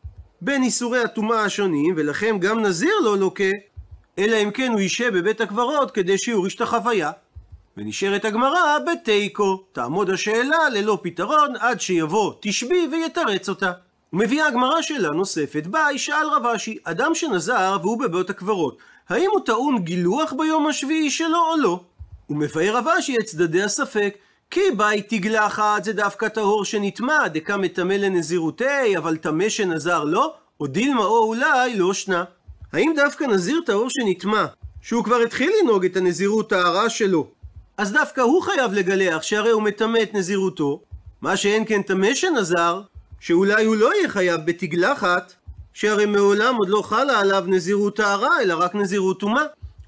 בין 0.40 0.62
איסורי 0.62 1.00
הטומאה 1.00 1.44
השונים, 1.44 1.94
ולכן 1.96 2.38
גם 2.38 2.62
נזיר 2.62 2.94
לא 3.04 3.18
לוקה, 3.18 3.50
אלא 4.18 4.36
אם 4.36 4.50
כן 4.50 4.72
הוא 4.72 4.80
ישב 4.80 5.18
בבית 5.18 5.40
הקברות 5.40 5.90
כדי 5.90 6.18
שיעור 6.18 6.46
השתחוויה. 6.46 7.10
ונשארת 7.76 8.24
הגמרא 8.24 8.78
בתיקו, 8.78 9.64
תעמוד 9.72 10.10
השאלה 10.10 10.68
ללא 10.72 10.98
פתרון 11.02 11.56
עד 11.58 11.80
שיבוא 11.80 12.32
תשבי 12.40 12.88
ויתרץ 12.92 13.48
אותה. 13.48 13.72
ומביאה 14.14 14.47
הגמרא 14.47 14.83
שאלה 14.83 15.11
נוספת, 15.11 15.66
בה 15.66 15.87
ישאל 15.94 16.26
רב 16.33 16.47
אשי, 16.47 16.78
אדם 16.85 17.14
שנזר 17.14 17.76
והוא 17.83 18.00
בבית 18.00 18.30
הקברות, 18.30 18.78
האם 19.09 19.30
הוא 19.33 19.40
טעון 19.40 19.78
גילוח 19.78 20.33
ביום 20.33 20.66
השביעי 20.66 21.11
שלו 21.11 21.38
או 21.38 21.56
לא? 21.56 21.80
הוא 22.26 22.37
מבאר 22.37 22.76
רב 22.76 22.88
אשי 22.88 23.16
את 23.18 23.25
צדדי 23.25 23.62
הספק, 23.62 24.14
כי 24.50 24.61
בית 24.76 25.09
תגלחת 25.09 25.85
זה 25.85 25.92
דווקא 25.92 26.28
טהור 26.28 26.64
שנטמע, 26.64 27.28
דקה 27.28 27.56
מטמא 27.56 27.92
לנזירותי, 27.92 28.97
אבל 28.99 29.16
טמא 29.16 29.49
שנזר 29.49 30.04
לא, 30.04 30.35
או 30.61 30.66
דילמה 30.66 31.04
או 31.04 31.25
אולי 31.25 31.76
לא 31.76 31.94
שנה. 31.94 32.25
האם 32.73 32.92
דווקא 32.97 33.25
נזיר 33.25 33.61
טהור 33.66 33.88
שנטמע, 33.90 34.44
שהוא 34.83 35.04
כבר 35.04 35.16
התחיל 35.16 35.52
לנהוג 35.62 35.85
את 35.85 35.97
הנזירות 35.97 36.50
טהרה 36.50 36.90
שלו, 36.90 37.26
אז 37.76 37.92
דווקא 37.92 38.21
הוא 38.21 38.42
חייב 38.42 38.73
לגלח, 38.73 39.23
שהרי 39.23 39.50
הוא 39.50 39.62
מטמא 39.62 39.99
את 40.02 40.14
נזירותו, 40.14 40.80
מה 41.21 41.37
שאין 41.37 41.64
כן 41.66 41.83
טמא 41.83 42.14
שנזר, 42.14 42.80
שאולי 43.26 43.64
הוא 43.64 43.76
לא 43.76 43.95
יהיה 43.95 44.09
חייב 44.09 44.40
בתגלחת, 44.45 45.33
שהרי 45.73 46.07
מעולם 46.07 46.57
עוד 46.57 46.69
לא 46.69 46.83
חלה 46.83 47.21
עליו 47.21 47.45
נזירות 47.47 47.97
טהרה, 47.97 48.40
אלא 48.43 48.54
רק 48.59 48.75
נזירות 48.75 49.21
טומאה. 49.21 49.43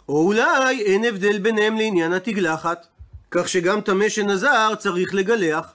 או 0.09 0.27
אולי 0.27 0.83
אין 0.83 1.05
הבדל 1.05 1.39
ביניהם 1.39 1.77
לעניין 1.77 2.13
התגלחת, 2.13 2.87
כך 3.31 3.49
שגם 3.49 3.81
טמא 3.81 4.09
שנזר 4.09 4.75
צריך 4.79 5.15
לגלח. 5.15 5.75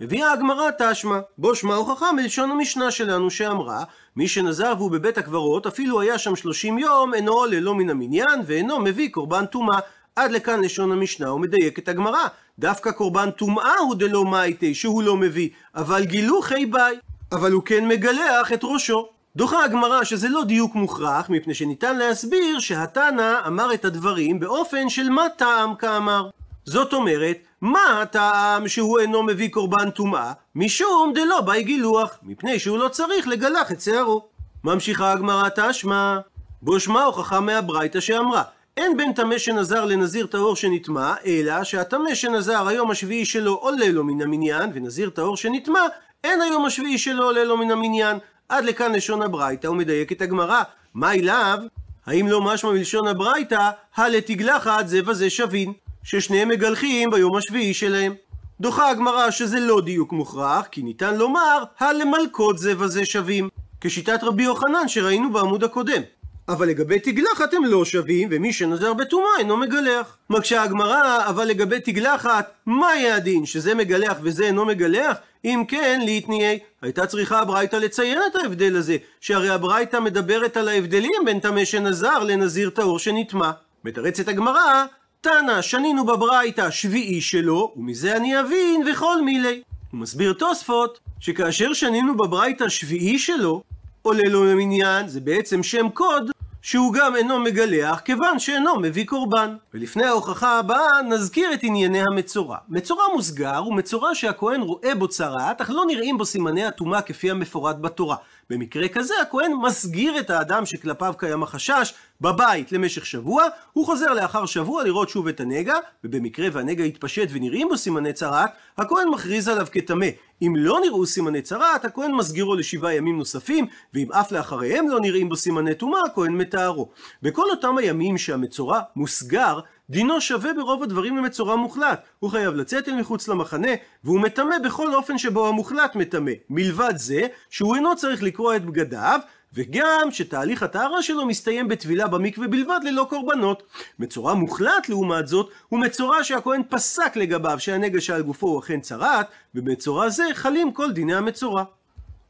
מביאה 0.00 0.32
הגמרא 0.32 0.70
תשמע, 0.78 1.18
בו 1.38 1.54
שמע 1.54 1.74
הוכחה 1.74 2.12
מלשון 2.12 2.50
המשנה 2.50 2.90
שלנו 2.90 3.30
שאמרה 3.30 3.84
מי 4.16 4.28
שנזר 4.28 4.74
והוא 4.78 4.90
בבית 4.90 5.18
הקברות 5.18 5.66
אפילו 5.66 6.00
היה 6.00 6.18
שם 6.18 6.36
שלושים 6.36 6.78
יום 6.78 7.14
אינו 7.14 7.32
עולה 7.32 7.60
לא 7.60 7.74
מן 7.74 7.90
המניין 7.90 8.40
ואינו 8.46 8.78
מביא 8.78 9.10
קורבן 9.10 9.46
טומאה 9.46 9.78
עד 10.16 10.30
לכאן 10.30 10.60
לשון 10.60 10.92
המשנה 10.92 11.28
הוא 11.28 11.40
מדייק 11.40 11.78
את 11.78 11.88
הגמרא 11.88 12.26
דווקא 12.58 12.90
קורבן 12.90 13.30
טומאה 13.30 13.78
הוא 13.78 13.94
דלא 13.94 14.24
מייטי 14.24 14.74
שהוא 14.74 15.02
לא 15.02 15.16
מביא 15.16 15.48
אבל 15.74 16.04
גילוחי 16.04 16.66
ביי 16.66 16.96
אבל 17.32 17.52
הוא 17.52 17.62
כן 17.62 17.88
מגלח 17.88 18.52
את 18.52 18.60
ראשו 18.64 19.08
דוחה 19.36 19.64
הגמרא 19.64 20.04
שזה 20.04 20.28
לא 20.28 20.44
דיוק 20.44 20.74
מוכרח, 20.74 21.30
מפני 21.30 21.54
שניתן 21.54 21.96
להסביר 21.96 22.58
שהתנא 22.58 23.32
אמר 23.46 23.74
את 23.74 23.84
הדברים 23.84 24.40
באופן 24.40 24.88
של 24.88 25.08
מה 25.08 25.26
טעם 25.36 25.74
כאמר. 25.74 26.28
זאת 26.64 26.92
אומרת, 26.92 27.36
מה 27.60 28.02
הטעם 28.02 28.68
שהוא 28.68 28.98
אינו 28.98 29.22
מביא 29.22 29.50
קורבן 29.50 29.90
טומאה? 29.90 30.32
משום 30.54 31.12
דלא 31.14 31.40
באי 31.40 31.62
גילוח, 31.62 32.18
מפני 32.22 32.58
שהוא 32.58 32.78
לא 32.78 32.88
צריך 32.88 33.28
לגלח 33.28 33.72
את 33.72 33.80
שערו. 33.80 34.24
ממשיכה 34.64 35.12
הגמרא 35.12 35.48
תשמע, 35.56 36.18
בו 36.62 36.80
שמע 36.80 37.02
הוכחה 37.02 37.40
מהברייתא 37.40 38.00
שאמרה, 38.00 38.42
אין 38.76 38.96
בין 38.96 39.12
טמא 39.12 39.38
שנזר 39.38 39.84
לנזיר 39.84 40.26
טהור 40.26 40.56
שנטמע, 40.56 41.14
אלא 41.26 41.64
שהטמא 41.64 42.14
שנזר 42.14 42.68
היום 42.68 42.90
השביעי 42.90 43.24
שלו 43.24 43.54
עולה 43.54 43.88
לו 43.88 44.04
מן 44.04 44.22
המניין, 44.22 44.70
ונזיר 44.74 45.10
טהור 45.10 45.36
שנטמע, 45.36 45.80
אין 46.24 46.40
היום 46.40 46.64
השביעי 46.64 46.98
שלו 46.98 47.24
עולה 47.24 47.44
לו 47.44 47.56
מן 47.56 47.70
המניין. 47.70 48.18
עד 48.48 48.64
לכאן 48.64 48.92
לשון 48.92 49.22
הברייתא, 49.22 49.66
הוא 49.66 49.76
מדייק 49.76 50.12
את 50.12 50.22
הגמרא, 50.22 50.62
מה 50.94 51.12
אליו? 51.12 51.58
האם 52.06 52.28
לא 52.28 52.40
משמע 52.40 52.70
מלשון 52.70 53.06
הברייתא, 53.06 53.70
הלתגלחת 53.96 54.88
זה 54.88 55.00
וזה 55.06 55.30
שווין, 55.30 55.72
ששניהם 56.04 56.48
מגלחים 56.48 57.10
ביום 57.10 57.36
השביעי 57.36 57.74
שלהם. 57.74 58.14
דוחה 58.60 58.90
הגמרא 58.90 59.30
שזה 59.30 59.60
לא 59.60 59.80
דיוק 59.80 60.12
מוכרח, 60.12 60.66
כי 60.66 60.82
ניתן 60.82 61.16
לומר, 61.16 61.62
הלמלכות 61.78 62.58
זה 62.58 62.72
וזה 62.78 63.04
שווים, 63.04 63.48
כשיטת 63.80 64.18
רבי 64.22 64.42
יוחנן 64.42 64.88
שראינו 64.88 65.32
בעמוד 65.32 65.64
הקודם. 65.64 66.02
אבל 66.48 66.68
לגבי 66.68 66.98
תגלחת 66.98 67.54
הם 67.54 67.64
לא 67.64 67.84
שווים, 67.84 68.28
ומי 68.30 68.52
שנזר 68.52 68.94
בטומאה 68.94 69.30
אינו 69.38 69.56
מגלח. 69.56 70.16
מקשה 70.30 70.62
הגמרא, 70.62 71.28
אבל 71.28 71.44
לגבי 71.44 71.80
תגלחת, 71.80 72.50
מה 72.66 72.96
יהיה 72.96 73.16
הדין? 73.16 73.46
שזה 73.46 73.74
מגלח 73.74 74.18
וזה 74.22 74.44
אינו 74.44 74.64
מגלח? 74.64 75.16
אם 75.44 75.64
כן, 75.68 76.00
ליטניי, 76.04 76.58
הייתה 76.82 77.06
צריכה 77.06 77.40
הברייתא 77.40 77.76
לציין 77.76 78.18
את 78.30 78.36
ההבדל 78.36 78.76
הזה, 78.76 78.96
שהרי 79.20 79.48
הברייתא 79.48 79.96
מדברת 79.96 80.56
על 80.56 80.68
ההבדלים 80.68 81.22
בין 81.24 81.40
טמא 81.40 81.64
שנזר 81.64 82.18
לנזיר 82.18 82.70
טהור 82.70 82.98
שנטמע. 82.98 83.50
מתרצת 83.84 84.28
הגמרא, 84.28 84.84
תנא, 85.20 85.62
שנינו 85.62 86.06
בברייתא 86.06 86.70
שביעי 86.70 87.20
שלו, 87.20 87.72
ומזה 87.76 88.16
אני 88.16 88.40
אבין 88.40 88.82
וכל 88.92 89.22
מילי. 89.22 89.62
הוא 89.90 90.00
מסביר 90.00 90.32
תוספות, 90.32 90.98
שכאשר 91.20 91.72
שנינו 91.72 92.16
בברייתא 92.16 92.68
שביעי 92.68 93.18
שלו, 93.18 93.62
עולה 94.02 94.28
לו 94.28 94.44
למניין, 94.44 95.08
זה 95.08 95.20
בעצם 95.20 95.62
שם 95.62 95.88
קוד 95.88 96.30
שהוא 96.66 96.92
גם 96.92 97.16
אינו 97.16 97.38
מגלח, 97.38 98.00
כיוון 98.00 98.38
שאינו 98.38 98.80
מביא 98.80 99.06
קורבן. 99.06 99.56
ולפני 99.74 100.06
ההוכחה 100.06 100.58
הבאה, 100.58 101.02
נזכיר 101.02 101.54
את 101.54 101.58
ענייני 101.62 102.00
המצורע. 102.00 102.56
מצורע 102.68 103.04
מוסגר 103.14 103.56
הוא 103.56 103.74
מצורע 103.74 104.14
שהכהן 104.14 104.60
רואה 104.60 104.94
בו 104.94 105.08
צרעת, 105.08 105.60
אך 105.60 105.70
לא 105.70 105.84
נראים 105.86 106.18
בו 106.18 106.24
סימני 106.24 106.64
הטומאה 106.64 107.02
כפי 107.02 107.30
המפורט 107.30 107.76
בתורה. 107.80 108.16
במקרה 108.50 108.88
כזה, 108.88 109.14
הכהן 109.22 109.52
מסגיר 109.62 110.20
את 110.20 110.30
האדם 110.30 110.66
שכלפיו 110.66 111.14
קיים 111.16 111.42
החשש 111.42 111.94
בבית 112.20 112.72
למשך 112.72 113.06
שבוע, 113.06 113.44
הוא 113.72 113.86
חוזר 113.86 114.12
לאחר 114.12 114.46
שבוע 114.46 114.84
לראות 114.84 115.08
שוב 115.08 115.28
את 115.28 115.40
הנגע, 115.40 115.74
ובמקרה 116.04 116.48
והנגע 116.52 116.84
יתפשט 116.84 117.28
ונראים 117.30 117.68
בו 117.68 117.76
סימני 117.76 118.12
צרעת, 118.12 118.50
הכהן 118.78 119.08
מכריז 119.08 119.48
עליו 119.48 119.66
כטמא. 119.72 120.06
אם 120.42 120.54
לא 120.56 120.80
נראו 120.84 121.06
סימני 121.06 121.42
צרעת, 121.42 121.84
הכהן 121.84 122.14
מסגירו 122.14 122.54
לשבעה 122.54 122.94
ימים 122.94 123.18
נוספים, 123.18 123.66
ואם 123.94 124.12
אף 124.12 124.32
לאחריהם 124.32 124.88
לא 124.88 125.00
נראים 125.00 125.28
בו 125.28 125.36
סימני 125.36 125.74
טומאה, 125.74 126.00
הכהן 126.06 126.32
מתארו. 126.32 126.88
בכל 127.22 127.50
אותם 127.50 127.78
הימים 127.78 128.18
שהמצורע 128.18 128.80
מוסגר, 128.96 129.60
דינו 129.90 130.20
שווה 130.20 130.54
ברוב 130.54 130.82
הדברים 130.82 131.16
למצורע 131.16 131.56
מוחלט. 131.56 132.00
הוא 132.18 132.30
חייב 132.30 132.54
לצאת 132.54 132.88
אל 132.88 132.94
מחוץ 132.94 133.28
למחנה, 133.28 133.70
והוא 134.04 134.20
מטמא 134.20 134.58
בכל 134.64 134.94
אופן 134.94 135.18
שבו 135.18 135.48
המוחלט 135.48 135.96
מטמא. 135.96 136.32
מלבד 136.50 136.92
זה, 136.96 137.20
שהוא 137.50 137.74
אינו 137.76 137.96
צריך 137.96 138.22
לקרוע 138.22 138.56
את 138.56 138.64
בגדיו, 138.64 139.20
וגם 139.54 140.08
שתהליך 140.10 140.62
הטהרה 140.62 141.02
שלו 141.02 141.26
מסתיים 141.26 141.68
בטבילה 141.68 142.08
במקווה 142.08 142.48
בלבד 142.48 142.80
ללא 142.82 143.06
קורבנות. 143.10 143.62
מצורע 143.98 144.34
מוחלט 144.34 144.88
לעומת 144.88 145.28
זאת, 145.28 145.50
הוא 145.68 145.80
מצורע 145.80 146.24
שהכהן 146.24 146.62
פסק 146.68 147.16
לגביו 147.16 147.60
שהנגע 147.60 148.00
שעל 148.00 148.22
גופו 148.22 148.46
הוא 148.46 148.60
אכן 148.60 148.80
צרעת, 148.80 149.26
ובמצורע 149.54 150.08
זה 150.08 150.24
חלים 150.32 150.72
כל 150.72 150.92
דיני 150.92 151.14
המצורע. 151.14 151.64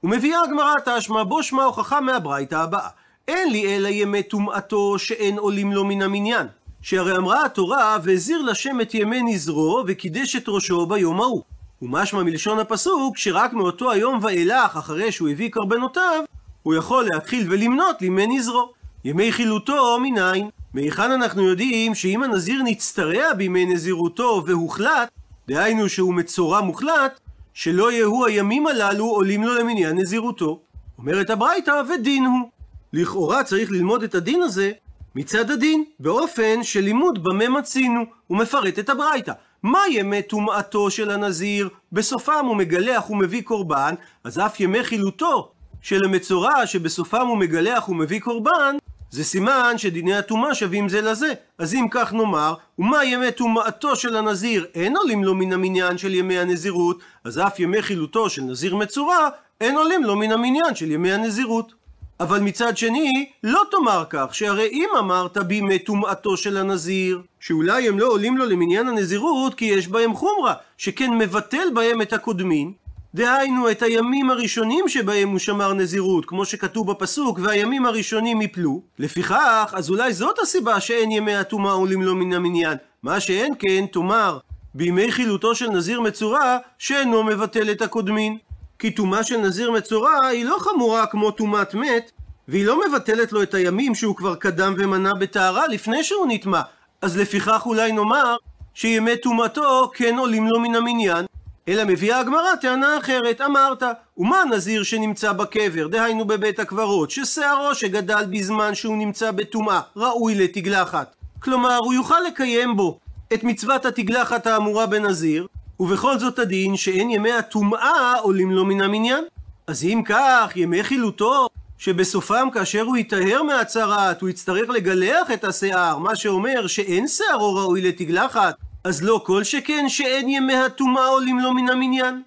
ומביאה 0.04 0.40
הגמרא 0.42 0.74
תשמע 0.84 1.24
בו 1.24 1.42
שמע 1.42 1.64
הוכחה 1.64 2.00
מהברייתא 2.00 2.54
הבאה. 2.54 2.88
אין 3.28 3.50
לי 3.50 3.76
אלא 3.76 3.88
ימי 3.88 4.22
טומאתו 4.22 4.98
שאין 4.98 5.38
עולים 5.38 5.72
לו 5.72 5.84
מן 5.84 6.02
המניין. 6.02 6.46
שהרי 6.86 7.16
אמרה 7.16 7.44
התורה, 7.44 7.98
והזיר 8.02 8.42
לשם 8.42 8.80
את 8.80 8.94
ימי 8.94 9.22
נזרו, 9.22 9.84
וקידש 9.86 10.36
את 10.36 10.44
ראשו 10.48 10.86
ביום 10.86 11.20
ההוא. 11.20 11.42
ומשמע 11.82 12.22
מלשון 12.22 12.58
הפסוק, 12.58 13.18
שרק 13.18 13.52
מאותו 13.52 13.90
היום 13.90 14.18
ואילך, 14.22 14.76
אחרי 14.76 15.12
שהוא 15.12 15.28
הביא 15.28 15.50
קרבנותיו, 15.50 16.24
הוא 16.62 16.74
יכול 16.74 17.04
להתחיל 17.04 17.52
ולמנות 17.52 18.02
לימי 18.02 18.26
נזרו. 18.26 18.72
ימי 19.04 19.32
חילוטו 19.32 20.00
מניין? 20.00 20.48
מהיכן 20.74 21.12
אנחנו 21.12 21.42
יודעים 21.42 21.94
שאם 21.94 22.22
הנזיר 22.22 22.62
נצטרע 22.64 23.32
בימי 23.32 23.66
נזירותו 23.66 24.42
והוחלט, 24.46 25.08
דהיינו 25.48 25.88
שהוא 25.88 26.14
מצורע 26.14 26.60
מוחלט, 26.60 27.20
שלא 27.54 27.92
יהיו 27.92 28.26
הימים 28.26 28.66
הללו 28.66 29.04
עולים 29.04 29.42
לו 29.42 29.54
למניין 29.54 29.98
נזירותו. 29.98 30.60
אומרת 30.98 31.30
הברייתא, 31.30 31.82
ודין 31.94 32.24
הוא. 32.24 32.48
לכאורה 32.92 33.44
צריך 33.44 33.70
ללמוד 33.70 34.02
את 34.02 34.14
הדין 34.14 34.42
הזה 34.42 34.72
מצד 35.18 35.50
הדין, 35.50 35.84
באופן 36.00 36.62
שלימוד 36.62 37.24
במה 37.24 37.48
מצינו, 37.48 38.00
הוא 38.26 38.38
מפרט 38.38 38.78
את 38.78 38.88
הברייתא. 38.88 39.32
מה 39.62 39.78
ימי 39.90 40.22
טומאתו 40.22 40.90
של 40.90 41.10
הנזיר? 41.10 41.68
בסופם 41.92 42.44
הוא 42.46 42.56
מגלח 42.56 43.10
ומביא 43.10 43.42
קורבן, 43.42 43.94
אז 44.24 44.38
אף 44.38 44.60
ימי 44.60 44.84
חילוטו 44.84 45.50
של 45.82 46.04
המצורע 46.04 46.66
שבסופם 46.66 47.26
הוא 47.26 47.38
מגלח 47.38 47.88
ומביא 47.88 48.20
קורבן, 48.20 48.76
זה 49.10 49.24
סימן 49.24 49.74
שדיני 49.76 50.14
הטומאה 50.14 50.54
שווים 50.54 50.88
זה 50.88 51.00
לזה. 51.00 51.32
אז 51.58 51.74
אם 51.74 51.86
כך 51.90 52.12
נאמר, 52.12 52.54
ומה 52.78 53.04
ימי 53.04 53.32
טומאתו 53.32 53.96
של 53.96 54.16
הנזיר 54.16 54.66
אין 54.74 54.96
עולים 54.96 55.24
לו 55.24 55.34
מן 55.34 55.52
המניין 55.52 55.98
של 55.98 56.14
ימי 56.14 56.38
הנזירות, 56.38 56.98
אז 57.24 57.38
אף 57.38 57.60
ימי 57.60 57.82
חילוטו 57.82 58.30
של 58.30 58.42
נזיר 58.42 58.76
מצורע 58.76 59.28
אין 59.60 59.76
עולים 59.76 60.04
לו 60.04 60.16
מן 60.16 60.32
המניין 60.32 60.74
של 60.74 60.90
ימי 60.90 61.12
הנזירות. 61.12 61.85
אבל 62.20 62.40
מצד 62.40 62.76
שני, 62.76 63.26
לא 63.42 63.62
תאמר 63.70 64.04
כך, 64.10 64.34
שהרי 64.34 64.68
אם 64.72 64.88
אמרת 64.98 65.38
בימי 65.38 65.78
טומאתו 65.78 66.36
של 66.36 66.56
הנזיר, 66.56 67.20
שאולי 67.40 67.88
הם 67.88 67.98
לא 67.98 68.06
עולים 68.06 68.38
לו 68.38 68.46
למניין 68.46 68.88
הנזירות 68.88 69.54
כי 69.54 69.64
יש 69.64 69.88
בהם 69.88 70.14
חומרה, 70.14 70.54
שכן 70.78 71.18
מבטל 71.18 71.68
בהם 71.74 72.02
את 72.02 72.12
הקודמים, 72.12 72.72
דהיינו 73.14 73.70
את 73.70 73.82
הימים 73.82 74.30
הראשונים 74.30 74.88
שבהם 74.88 75.28
הוא 75.28 75.38
שמר 75.38 75.72
נזירות, 75.72 76.26
כמו 76.26 76.44
שכתוב 76.44 76.90
בפסוק, 76.90 77.38
והימים 77.42 77.86
הראשונים 77.86 78.42
יפלו. 78.42 78.82
לפיכך, 78.98 79.74
אז 79.76 79.90
אולי 79.90 80.12
זאת 80.12 80.38
הסיבה 80.38 80.80
שאין 80.80 81.10
ימי 81.10 81.34
הטומאה 81.34 81.72
עולים 81.72 82.02
לו 82.02 82.14
מן 82.14 82.32
המניין. 82.32 82.76
מה 83.02 83.20
שאין 83.20 83.54
כן, 83.58 83.86
תאמר, 83.92 84.38
בימי 84.74 85.12
חילוטו 85.12 85.54
של 85.54 85.70
נזיר 85.70 86.00
מצורע, 86.00 86.56
שאינו 86.78 87.24
מבטל 87.24 87.70
את 87.70 87.82
הקודמים. 87.82 88.38
כי 88.78 88.90
טומאה 88.90 89.24
של 89.24 89.36
נזיר 89.36 89.70
מצורע 89.70 90.26
היא 90.26 90.44
לא 90.44 90.56
חמורה 90.60 91.06
כמו 91.06 91.30
טומאת 91.30 91.74
מת, 91.74 92.10
והיא 92.48 92.66
לא 92.66 92.80
מבטלת 92.88 93.32
לו 93.32 93.42
את 93.42 93.54
הימים 93.54 93.94
שהוא 93.94 94.16
כבר 94.16 94.34
קדם 94.34 94.74
ומנה 94.78 95.14
בטהרה 95.14 95.68
לפני 95.68 96.04
שהוא 96.04 96.26
נטמע. 96.28 96.60
אז 97.02 97.18
לפיכך 97.18 97.62
אולי 97.66 97.92
נאמר 97.92 98.36
שימי 98.74 99.16
טומאתו 99.16 99.90
כן 99.94 100.18
עולים 100.18 100.46
לו 100.46 100.60
מן 100.60 100.74
המניין, 100.74 101.26
אלא 101.68 101.84
מביאה 101.84 102.20
הגמרא 102.20 102.54
טענה 102.60 102.98
אחרת, 102.98 103.40
אמרת, 103.40 103.82
ומה 104.18 104.40
הנזיר 104.40 104.82
שנמצא 104.82 105.32
בקבר, 105.32 105.86
דהיינו 105.86 106.24
בבית 106.24 106.58
הקברות, 106.58 107.10
ששערו 107.10 107.74
שגדל 107.74 108.24
בזמן 108.30 108.74
שהוא 108.74 108.96
נמצא 108.96 109.30
בטומאה, 109.30 109.80
ראוי 109.96 110.34
לתגלחת. 110.34 111.14
כלומר, 111.38 111.76
הוא 111.76 111.94
יוכל 111.94 112.20
לקיים 112.26 112.76
בו 112.76 112.98
את 113.34 113.44
מצוות 113.44 113.86
התגלחת 113.86 114.46
האמורה 114.46 114.86
בנזיר, 114.86 115.46
ובכל 115.80 116.18
זאת 116.18 116.38
הדין 116.38 116.76
שאין 116.76 117.10
ימי 117.10 117.32
הטומאה 117.32 118.18
עולים 118.20 118.50
לו 118.50 118.64
מן 118.64 118.80
המניין. 118.80 119.24
אז 119.66 119.84
אם 119.84 120.02
כך, 120.04 120.52
ימי 120.56 120.84
חילוטו, 120.84 121.48
שבסופם 121.78 122.48
כאשר 122.54 122.82
הוא 122.82 122.96
יטהר 122.96 123.42
מהצהרת, 123.42 124.20
הוא 124.20 124.28
יצטרך 124.28 124.70
לגלח 124.70 125.30
את 125.34 125.44
השיער, 125.44 125.98
מה 125.98 126.16
שאומר 126.16 126.66
שאין 126.66 127.08
שערו 127.08 127.54
ראוי 127.54 127.82
לתגלחת, 127.82 128.56
אז 128.84 129.02
לא 129.02 129.22
כל 129.24 129.44
שכן 129.44 129.88
שאין 129.88 130.28
ימי 130.28 130.56
הטומאה 130.56 131.06
עולים 131.06 131.38
לו 131.38 131.54
מן 131.54 131.68
המניין. 131.68 132.22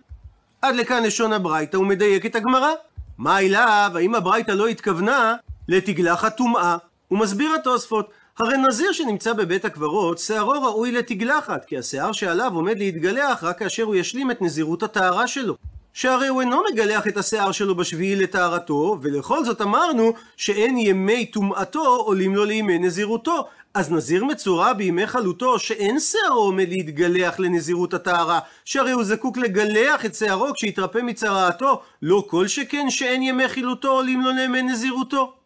עד 0.62 0.76
לכאן 0.76 1.04
לשון 1.04 1.34
הברייתא 1.34 1.78
הוא 1.78 1.86
מדייק 1.86 2.26
את 2.26 2.36
הגמרא. 2.36 2.72
מה 3.18 3.40
אליו, 3.40 3.92
האם 3.96 4.16
הברייתא 4.16 4.52
לא 4.52 4.68
התכוונה 4.68 5.36
לתגלחת 5.68 6.38
טומאה? 6.38 6.78
הוא 7.08 7.20
מסביר 7.20 7.56
התוספות, 7.56 8.10
הרי 8.40 8.58
נזיר 8.58 8.92
שנמצא 8.92 9.34
בבית 9.34 9.66
הקברות, 9.66 10.20
שערו 10.20 10.52
ראוי 10.52 10.92
לתגלחת, 10.92 11.66
כי 11.66 11.78
השיער 11.78 12.12
שעליו 12.12 12.52
עומד 12.56 12.80
להתגלח 12.80 13.44
רק 13.44 13.60
כאשר 13.60 13.84
הוא 13.84 13.96
ישלים 13.96 14.32
את 14.32 14.42
נזירות 14.42 14.84
הטהרה 14.84 15.28
שלו. 15.28 15.56
שהרי 15.94 16.28
הוא 16.28 16.42
אינו 16.42 16.62
מגלח 16.72 17.08
את 17.08 17.18
השיער 17.18 17.52
שלו 17.52 17.76
בשביעי 17.76 18.16
לטהרתו, 18.16 18.98
ולכל 19.02 19.46
זאת 19.46 19.62
אמרנו 19.62 20.14
שאין 20.38 20.78
ימי 20.78 21.26
טומאתו 21.26 21.86
עולים 21.86 22.36
לו 22.36 22.46
לימי 22.46 22.80
נזירותו. 22.80 23.48
אז 23.74 23.92
נזיר 23.92 24.26
מצורע 24.26 24.74
בימי 24.74 25.08
חלוטו 25.08 25.60
שאין 25.60 26.00
שערו 26.00 26.40
עומד 26.40 26.70
להתגלח 26.70 27.40
לנזירות 27.40 27.94
הטהרה, 27.94 28.40
שהרי 28.66 28.92
הוא 28.92 29.04
זקוק 29.04 29.38
לגלח 29.38 30.06
את 30.06 30.16
שערו 30.16 30.48
כשיתרפא 30.54 31.00
מצרעתו, 31.04 31.82
לא 32.02 32.24
כל 32.28 32.48
שכן 32.48 32.90
שאין 32.90 33.24
ימי 33.24 33.50
חילוטו 33.50 33.92
עולים 33.92 34.22
לו 34.22 34.32
לימי 34.32 34.62
נזירותו. 34.62 35.39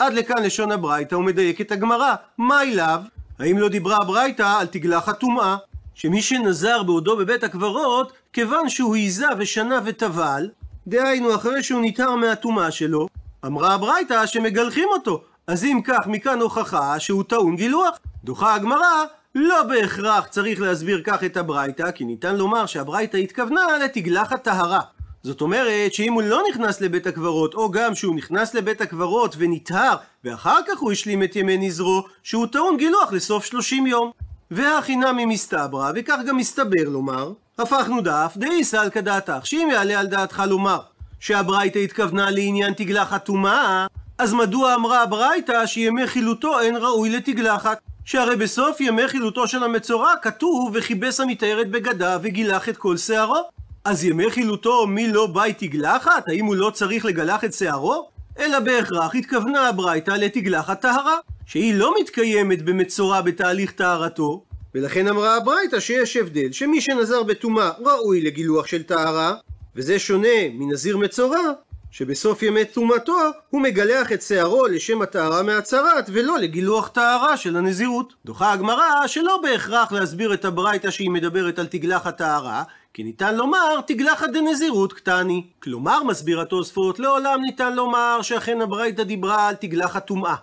עד 0.00 0.12
לכאן 0.12 0.42
לשון 0.42 0.72
הברייתא 0.72 1.14
הוא 1.14 1.24
מדייק 1.24 1.60
את 1.60 1.72
הגמרא. 1.72 2.14
מה 2.38 2.62
אליו? 2.62 3.00
האם 3.38 3.58
לא 3.58 3.68
דיברה 3.68 3.96
הברייתא 4.02 4.56
על 4.60 4.66
תגלחת 4.66 5.20
טומאה? 5.20 5.56
שמי 5.94 6.22
שנזר 6.22 6.82
בעודו 6.82 7.16
בבית 7.16 7.44
הקברות, 7.44 8.12
כיוון 8.32 8.68
שהוא 8.68 8.96
היזה 8.96 9.26
ושנה 9.38 9.80
וטבל, 9.84 10.48
דהיינו 10.86 11.34
אחרי 11.34 11.62
שהוא 11.62 11.80
נטהר 11.84 12.14
מהטומאה 12.14 12.70
שלו, 12.70 13.08
אמרה 13.46 13.74
הברייתא 13.74 14.26
שמגלחים 14.26 14.88
אותו. 14.92 15.22
אז 15.46 15.64
אם 15.64 15.80
כך, 15.84 16.06
מכאן 16.06 16.40
הוכחה 16.40 17.00
שהוא 17.00 17.24
טעון 17.24 17.56
גילוח. 17.56 17.98
דוחה 18.24 18.54
הגמרא, 18.54 19.04
לא 19.34 19.62
בהכרח 19.62 20.26
צריך 20.26 20.60
להסביר 20.60 21.02
כך 21.04 21.24
את 21.24 21.36
הברייתא, 21.36 21.90
כי 21.90 22.04
ניתן 22.04 22.36
לומר 22.36 22.66
שהברייתא 22.66 23.16
התכוונה 23.16 23.60
לתגלחת 23.84 24.44
טהרה. 24.44 24.80
זאת 25.22 25.40
אומרת 25.40 25.94
שאם 25.94 26.12
הוא 26.12 26.22
לא 26.22 26.42
נכנס 26.50 26.80
לבית 26.80 27.06
הקברות, 27.06 27.54
או 27.54 27.70
גם 27.70 27.94
שהוא 27.94 28.16
נכנס 28.16 28.54
לבית 28.54 28.80
הקברות 28.80 29.34
ונטהר, 29.38 29.96
ואחר 30.24 30.58
כך 30.68 30.78
הוא 30.78 30.92
השלים 30.92 31.22
את 31.22 31.36
ימי 31.36 31.56
נזרו, 31.56 32.04
שהוא 32.22 32.46
טעון 32.46 32.76
גילוח 32.76 33.12
לסוף 33.12 33.44
30 33.44 33.86
יום. 33.86 34.10
והחינמי 34.50 35.24
מסתברא, 35.24 35.92
וכך 35.94 36.18
גם 36.26 36.36
מסתבר 36.36 36.88
לומר, 36.88 37.32
הפכנו 37.58 38.00
דף, 38.00 38.32
דאי 38.36 38.64
סלקא 38.64 39.00
דעתך, 39.00 39.46
שאם 39.46 39.68
יעלה 39.72 40.00
על 40.00 40.06
דעתך 40.06 40.42
לומר 40.46 40.80
שהברייתא 41.20 41.78
התכוונה 41.78 42.30
לעניין 42.30 42.72
תגלחת 42.72 43.24
טומאה, 43.24 43.86
אז 44.18 44.34
מדוע 44.34 44.74
אמרה 44.74 45.02
הברייתא 45.02 45.66
שימי 45.66 46.06
חילוטו 46.06 46.60
אין 46.60 46.76
ראוי 46.76 47.10
לתגלחת? 47.10 47.78
שהרי 48.04 48.36
בסוף 48.36 48.80
ימי 48.80 49.08
חילוטו 49.08 49.48
של 49.48 49.64
המצורע 49.64 50.12
כתוב 50.22 50.70
וכיבס 50.74 51.20
המתארת 51.20 51.70
בגדה 51.70 52.18
וגילח 52.22 52.68
את 52.68 52.76
כל 52.76 52.96
שערו. 52.96 53.42
אז 53.84 54.04
ימי 54.04 54.30
חילוטו 54.30 54.86
מי 54.86 55.12
לא 55.12 55.26
באי 55.26 55.52
תגלחת? 55.52 56.28
האם 56.28 56.44
הוא 56.44 56.56
לא 56.56 56.70
צריך 56.70 57.04
לגלח 57.04 57.44
את 57.44 57.54
שערו? 57.54 58.10
אלא 58.38 58.60
בהכרח 58.60 59.14
התכוונה 59.14 59.68
הברייתא 59.68 60.10
לתגלחת 60.10 60.80
טהרה, 60.80 61.16
שהיא 61.46 61.74
לא 61.74 61.94
מתקיימת 62.00 62.62
במצורע 62.62 63.20
בתהליך 63.20 63.72
טהרתו, 63.72 64.44
ולכן 64.74 65.08
אמרה 65.08 65.36
הברייתא 65.36 65.80
שיש 65.80 66.16
הבדל, 66.16 66.52
שמי 66.52 66.80
שנזר 66.80 67.22
בטומאה 67.22 67.70
ראוי 67.80 68.20
לגילוח 68.20 68.66
של 68.66 68.82
טהרה, 68.82 69.34
וזה 69.76 69.98
שונה 69.98 70.48
מנזיר 70.54 70.98
מצורע, 70.98 71.52
שבסוף 71.90 72.42
ימי 72.42 72.64
טומאתו 72.64 73.18
הוא 73.50 73.62
מגלח 73.62 74.12
את 74.12 74.22
שערו 74.22 74.66
לשם 74.66 75.02
הטהרה 75.02 75.42
מהצרת 75.42 76.10
ולא 76.12 76.38
לגילוח 76.38 76.88
טהרה 76.88 77.36
של 77.36 77.56
הנזירות. 77.56 78.14
דוחה 78.24 78.52
הגמרא 78.52 79.06
שלא 79.06 79.40
בהכרח 79.42 79.92
להסביר 79.92 80.34
את 80.34 80.44
הברייתא 80.44 80.90
שהיא 80.90 81.10
מדברת 81.10 81.58
על 81.58 81.66
תגלחת 81.66 82.18
טהרה, 82.18 82.62
כי 82.94 83.02
ניתן 83.02 83.34
לומר 83.34 83.80
תגלחת 83.86 84.28
דנזירות 84.30 84.92
קטני. 84.92 85.46
כלומר, 85.62 86.04
מסביר 86.04 86.40
התוספות, 86.40 86.98
לעולם 86.98 87.40
ניתן 87.40 87.72
לומר 87.72 88.22
שאכן 88.22 88.60
הברייתא 88.60 89.02
דיברה 89.02 89.48
על 89.48 89.54
תגלחת 89.54 90.06
טומאה. 90.06 90.34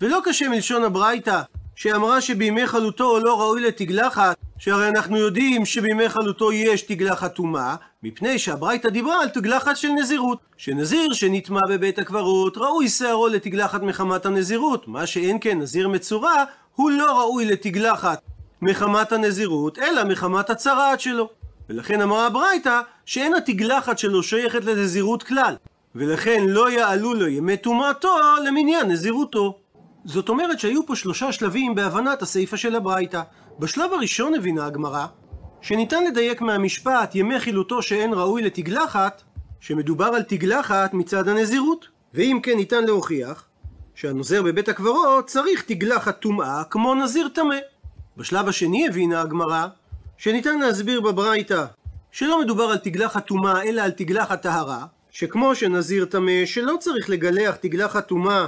ולא 0.00 0.18
קשה 0.24 0.48
מלשון 0.48 0.84
הברייתא, 0.84 1.40
שאמרה 1.80 2.20
שבימי 2.20 2.66
חלוטו 2.66 3.18
לא 3.18 3.40
ראוי 3.40 3.60
לתגלחת, 3.60 4.36
שהרי 4.58 4.88
אנחנו 4.88 5.16
יודעים 5.16 5.64
שבימי 5.64 6.08
חלוטו 6.08 6.52
יש 6.52 6.82
תגלחת 6.82 7.34
טומאה, 7.34 7.74
מפני 8.02 8.38
שהברייתא 8.38 8.88
דיברה 8.88 9.22
על 9.22 9.28
תגלחת 9.28 9.76
של 9.76 9.88
נזירות. 9.88 10.38
שנזיר 10.56 11.12
שנטמע 11.12 11.60
בבית 11.68 11.98
הקברות, 11.98 12.56
ראוי 12.56 12.88
שערו 12.88 13.28
לתגלחת 13.28 13.82
מחמת 13.82 14.26
הנזירות, 14.26 14.88
מה 14.88 15.06
שאין 15.06 15.38
כן 15.40 15.58
נזיר 15.58 15.88
מצורע, 15.88 16.44
הוא 16.74 16.90
לא 16.90 17.18
ראוי 17.20 17.44
לתגלחת 17.44 18.20
מחמת 18.62 19.12
הנזירות, 19.12 19.78
אלא 19.78 20.04
מחמת 20.04 20.50
הצרעת 20.50 21.00
שלו. 21.00 21.28
ולכן 21.70 22.00
אמרה 22.00 22.26
הברייתא 22.26 22.80
שאין 23.06 23.34
התגלחת 23.34 23.98
שלו 23.98 24.22
שייכת 24.22 24.64
לנזירות 24.64 25.22
כלל, 25.22 25.54
ולכן 25.94 26.44
לא 26.46 26.70
יעלו 26.70 27.14
לו 27.14 27.28
ימי 27.28 27.56
טומאתו 27.56 28.16
למניין 28.46 28.90
נזירותו. 28.90 29.58
זאת 30.04 30.28
אומרת 30.28 30.60
שהיו 30.60 30.86
פה 30.86 30.96
שלושה 30.96 31.32
שלבים 31.32 31.74
בהבנת 31.74 32.22
הסיפא 32.22 32.56
של 32.56 32.76
הברייתא. 32.76 33.22
בשלב 33.58 33.92
הראשון 33.92 34.34
הבינה 34.34 34.66
הגמרא 34.66 35.06
שניתן 35.60 36.04
לדייק 36.04 36.40
מהמשפט 36.40 37.14
ימי 37.14 37.40
חילוטו 37.40 37.82
שאין 37.82 38.14
ראוי 38.14 38.42
לתגלחת, 38.42 39.22
שמדובר 39.60 40.04
על 40.04 40.22
תגלחת 40.22 40.94
מצד 40.94 41.28
הנזירות. 41.28 41.88
ואם 42.14 42.38
כן 42.42 42.56
ניתן 42.56 42.84
להוכיח 42.84 43.44
שהנוזר 43.94 44.42
בבית 44.42 44.68
הקברות 44.68 45.26
צריך 45.26 45.62
תגלחת 45.62 46.20
טומאה 46.20 46.64
כמו 46.70 46.94
נזיר 46.94 47.28
טמא. 47.28 47.56
בשלב 48.16 48.48
השני 48.48 48.88
הבינה 48.88 49.20
הגמרא 49.20 49.66
שניתן 50.18 50.58
להסביר 50.58 51.00
בברייתא 51.00 51.64
שלא 52.12 52.40
מדובר 52.40 52.64
על 52.64 52.78
תגלחת 52.78 53.26
טומאה 53.26 53.62
אלא 53.62 53.82
על 53.82 53.90
תגלחת 53.90 54.42
טהרה, 54.42 54.84
שכמו 55.10 55.54
שנזיר 55.54 56.04
טמא 56.04 56.46
שלא 56.46 56.76
צריך 56.80 57.10
לגלח 57.10 57.56
תגלחת 57.56 58.08
טומאה 58.08 58.46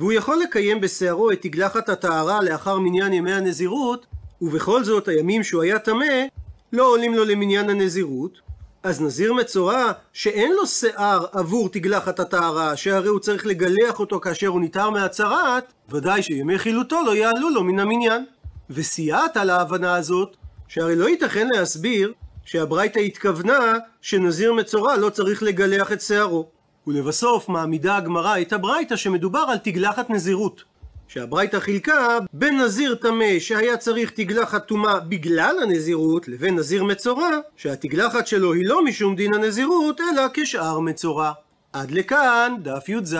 והוא 0.00 0.12
יכול 0.12 0.38
לקיים 0.42 0.80
בשערו 0.80 1.30
את 1.30 1.42
תגלחת 1.42 1.88
הטהרה 1.88 2.42
לאחר 2.42 2.78
מניין 2.78 3.12
ימי 3.12 3.32
הנזירות, 3.32 4.06
ובכל 4.42 4.84
זאת 4.84 5.08
הימים 5.08 5.42
שהוא 5.42 5.62
היה 5.62 5.78
טמא 5.78 6.24
לא 6.72 6.86
עולים 6.86 7.14
לו 7.14 7.24
למניין 7.24 7.70
הנזירות, 7.70 8.40
אז 8.82 9.00
נזיר 9.00 9.32
מצורע 9.32 9.92
שאין 10.12 10.52
לו 10.52 10.66
שיער 10.66 11.24
עבור 11.32 11.68
תגלחת 11.68 12.20
הטהרה, 12.20 12.76
שהרי 12.76 13.08
הוא 13.08 13.18
צריך 13.18 13.46
לגלח 13.46 14.00
אותו 14.00 14.20
כאשר 14.20 14.46
הוא 14.46 14.60
נטהר 14.60 14.90
מהצהרת, 14.90 15.72
ודאי 15.88 16.22
שימי 16.22 16.58
חילוטו 16.58 17.02
לא 17.06 17.16
יעלו 17.16 17.50
לו 17.50 17.64
מן 17.64 17.78
המניין. 17.78 18.24
וסייעת 18.70 19.36
על 19.36 19.50
ההבנה 19.50 19.94
הזאת, 19.94 20.36
שהרי 20.68 20.96
לא 20.96 21.08
ייתכן 21.08 21.48
להסביר 21.54 22.12
שהברייתא 22.44 22.98
התכוונה 22.98 23.74
שנזיר 24.02 24.52
מצורע 24.52 24.96
לא 24.96 25.10
צריך 25.10 25.42
לגלח 25.42 25.92
את 25.92 26.00
שערו. 26.00 26.59
ולבסוף 26.86 27.48
מעמידה 27.48 27.96
הגמרא 27.96 28.40
את 28.40 28.52
הברייתא 28.52 28.96
שמדובר 28.96 29.44
על 29.48 29.58
תגלחת 29.58 30.10
נזירות. 30.10 30.62
שהברייתא 31.08 31.60
חילקה 31.60 32.18
בין 32.32 32.60
נזיר 32.60 32.94
טמא 32.94 33.38
שהיה 33.38 33.76
צריך 33.76 34.10
תגלחת 34.10 34.66
טומאה 34.66 35.00
בגלל 35.00 35.56
הנזירות 35.62 36.28
לבין 36.28 36.56
נזיר 36.56 36.84
מצורע 36.84 37.30
שהתגלחת 37.56 38.26
שלו 38.26 38.52
היא 38.52 38.66
לא 38.66 38.84
משום 38.84 39.16
דין 39.16 39.34
הנזירות 39.34 40.00
אלא 40.00 40.22
כשאר 40.34 40.80
מצורע. 40.80 41.32
עד 41.72 41.90
לכאן 41.90 42.54
דף 42.62 42.88
י"ז. 42.88 43.16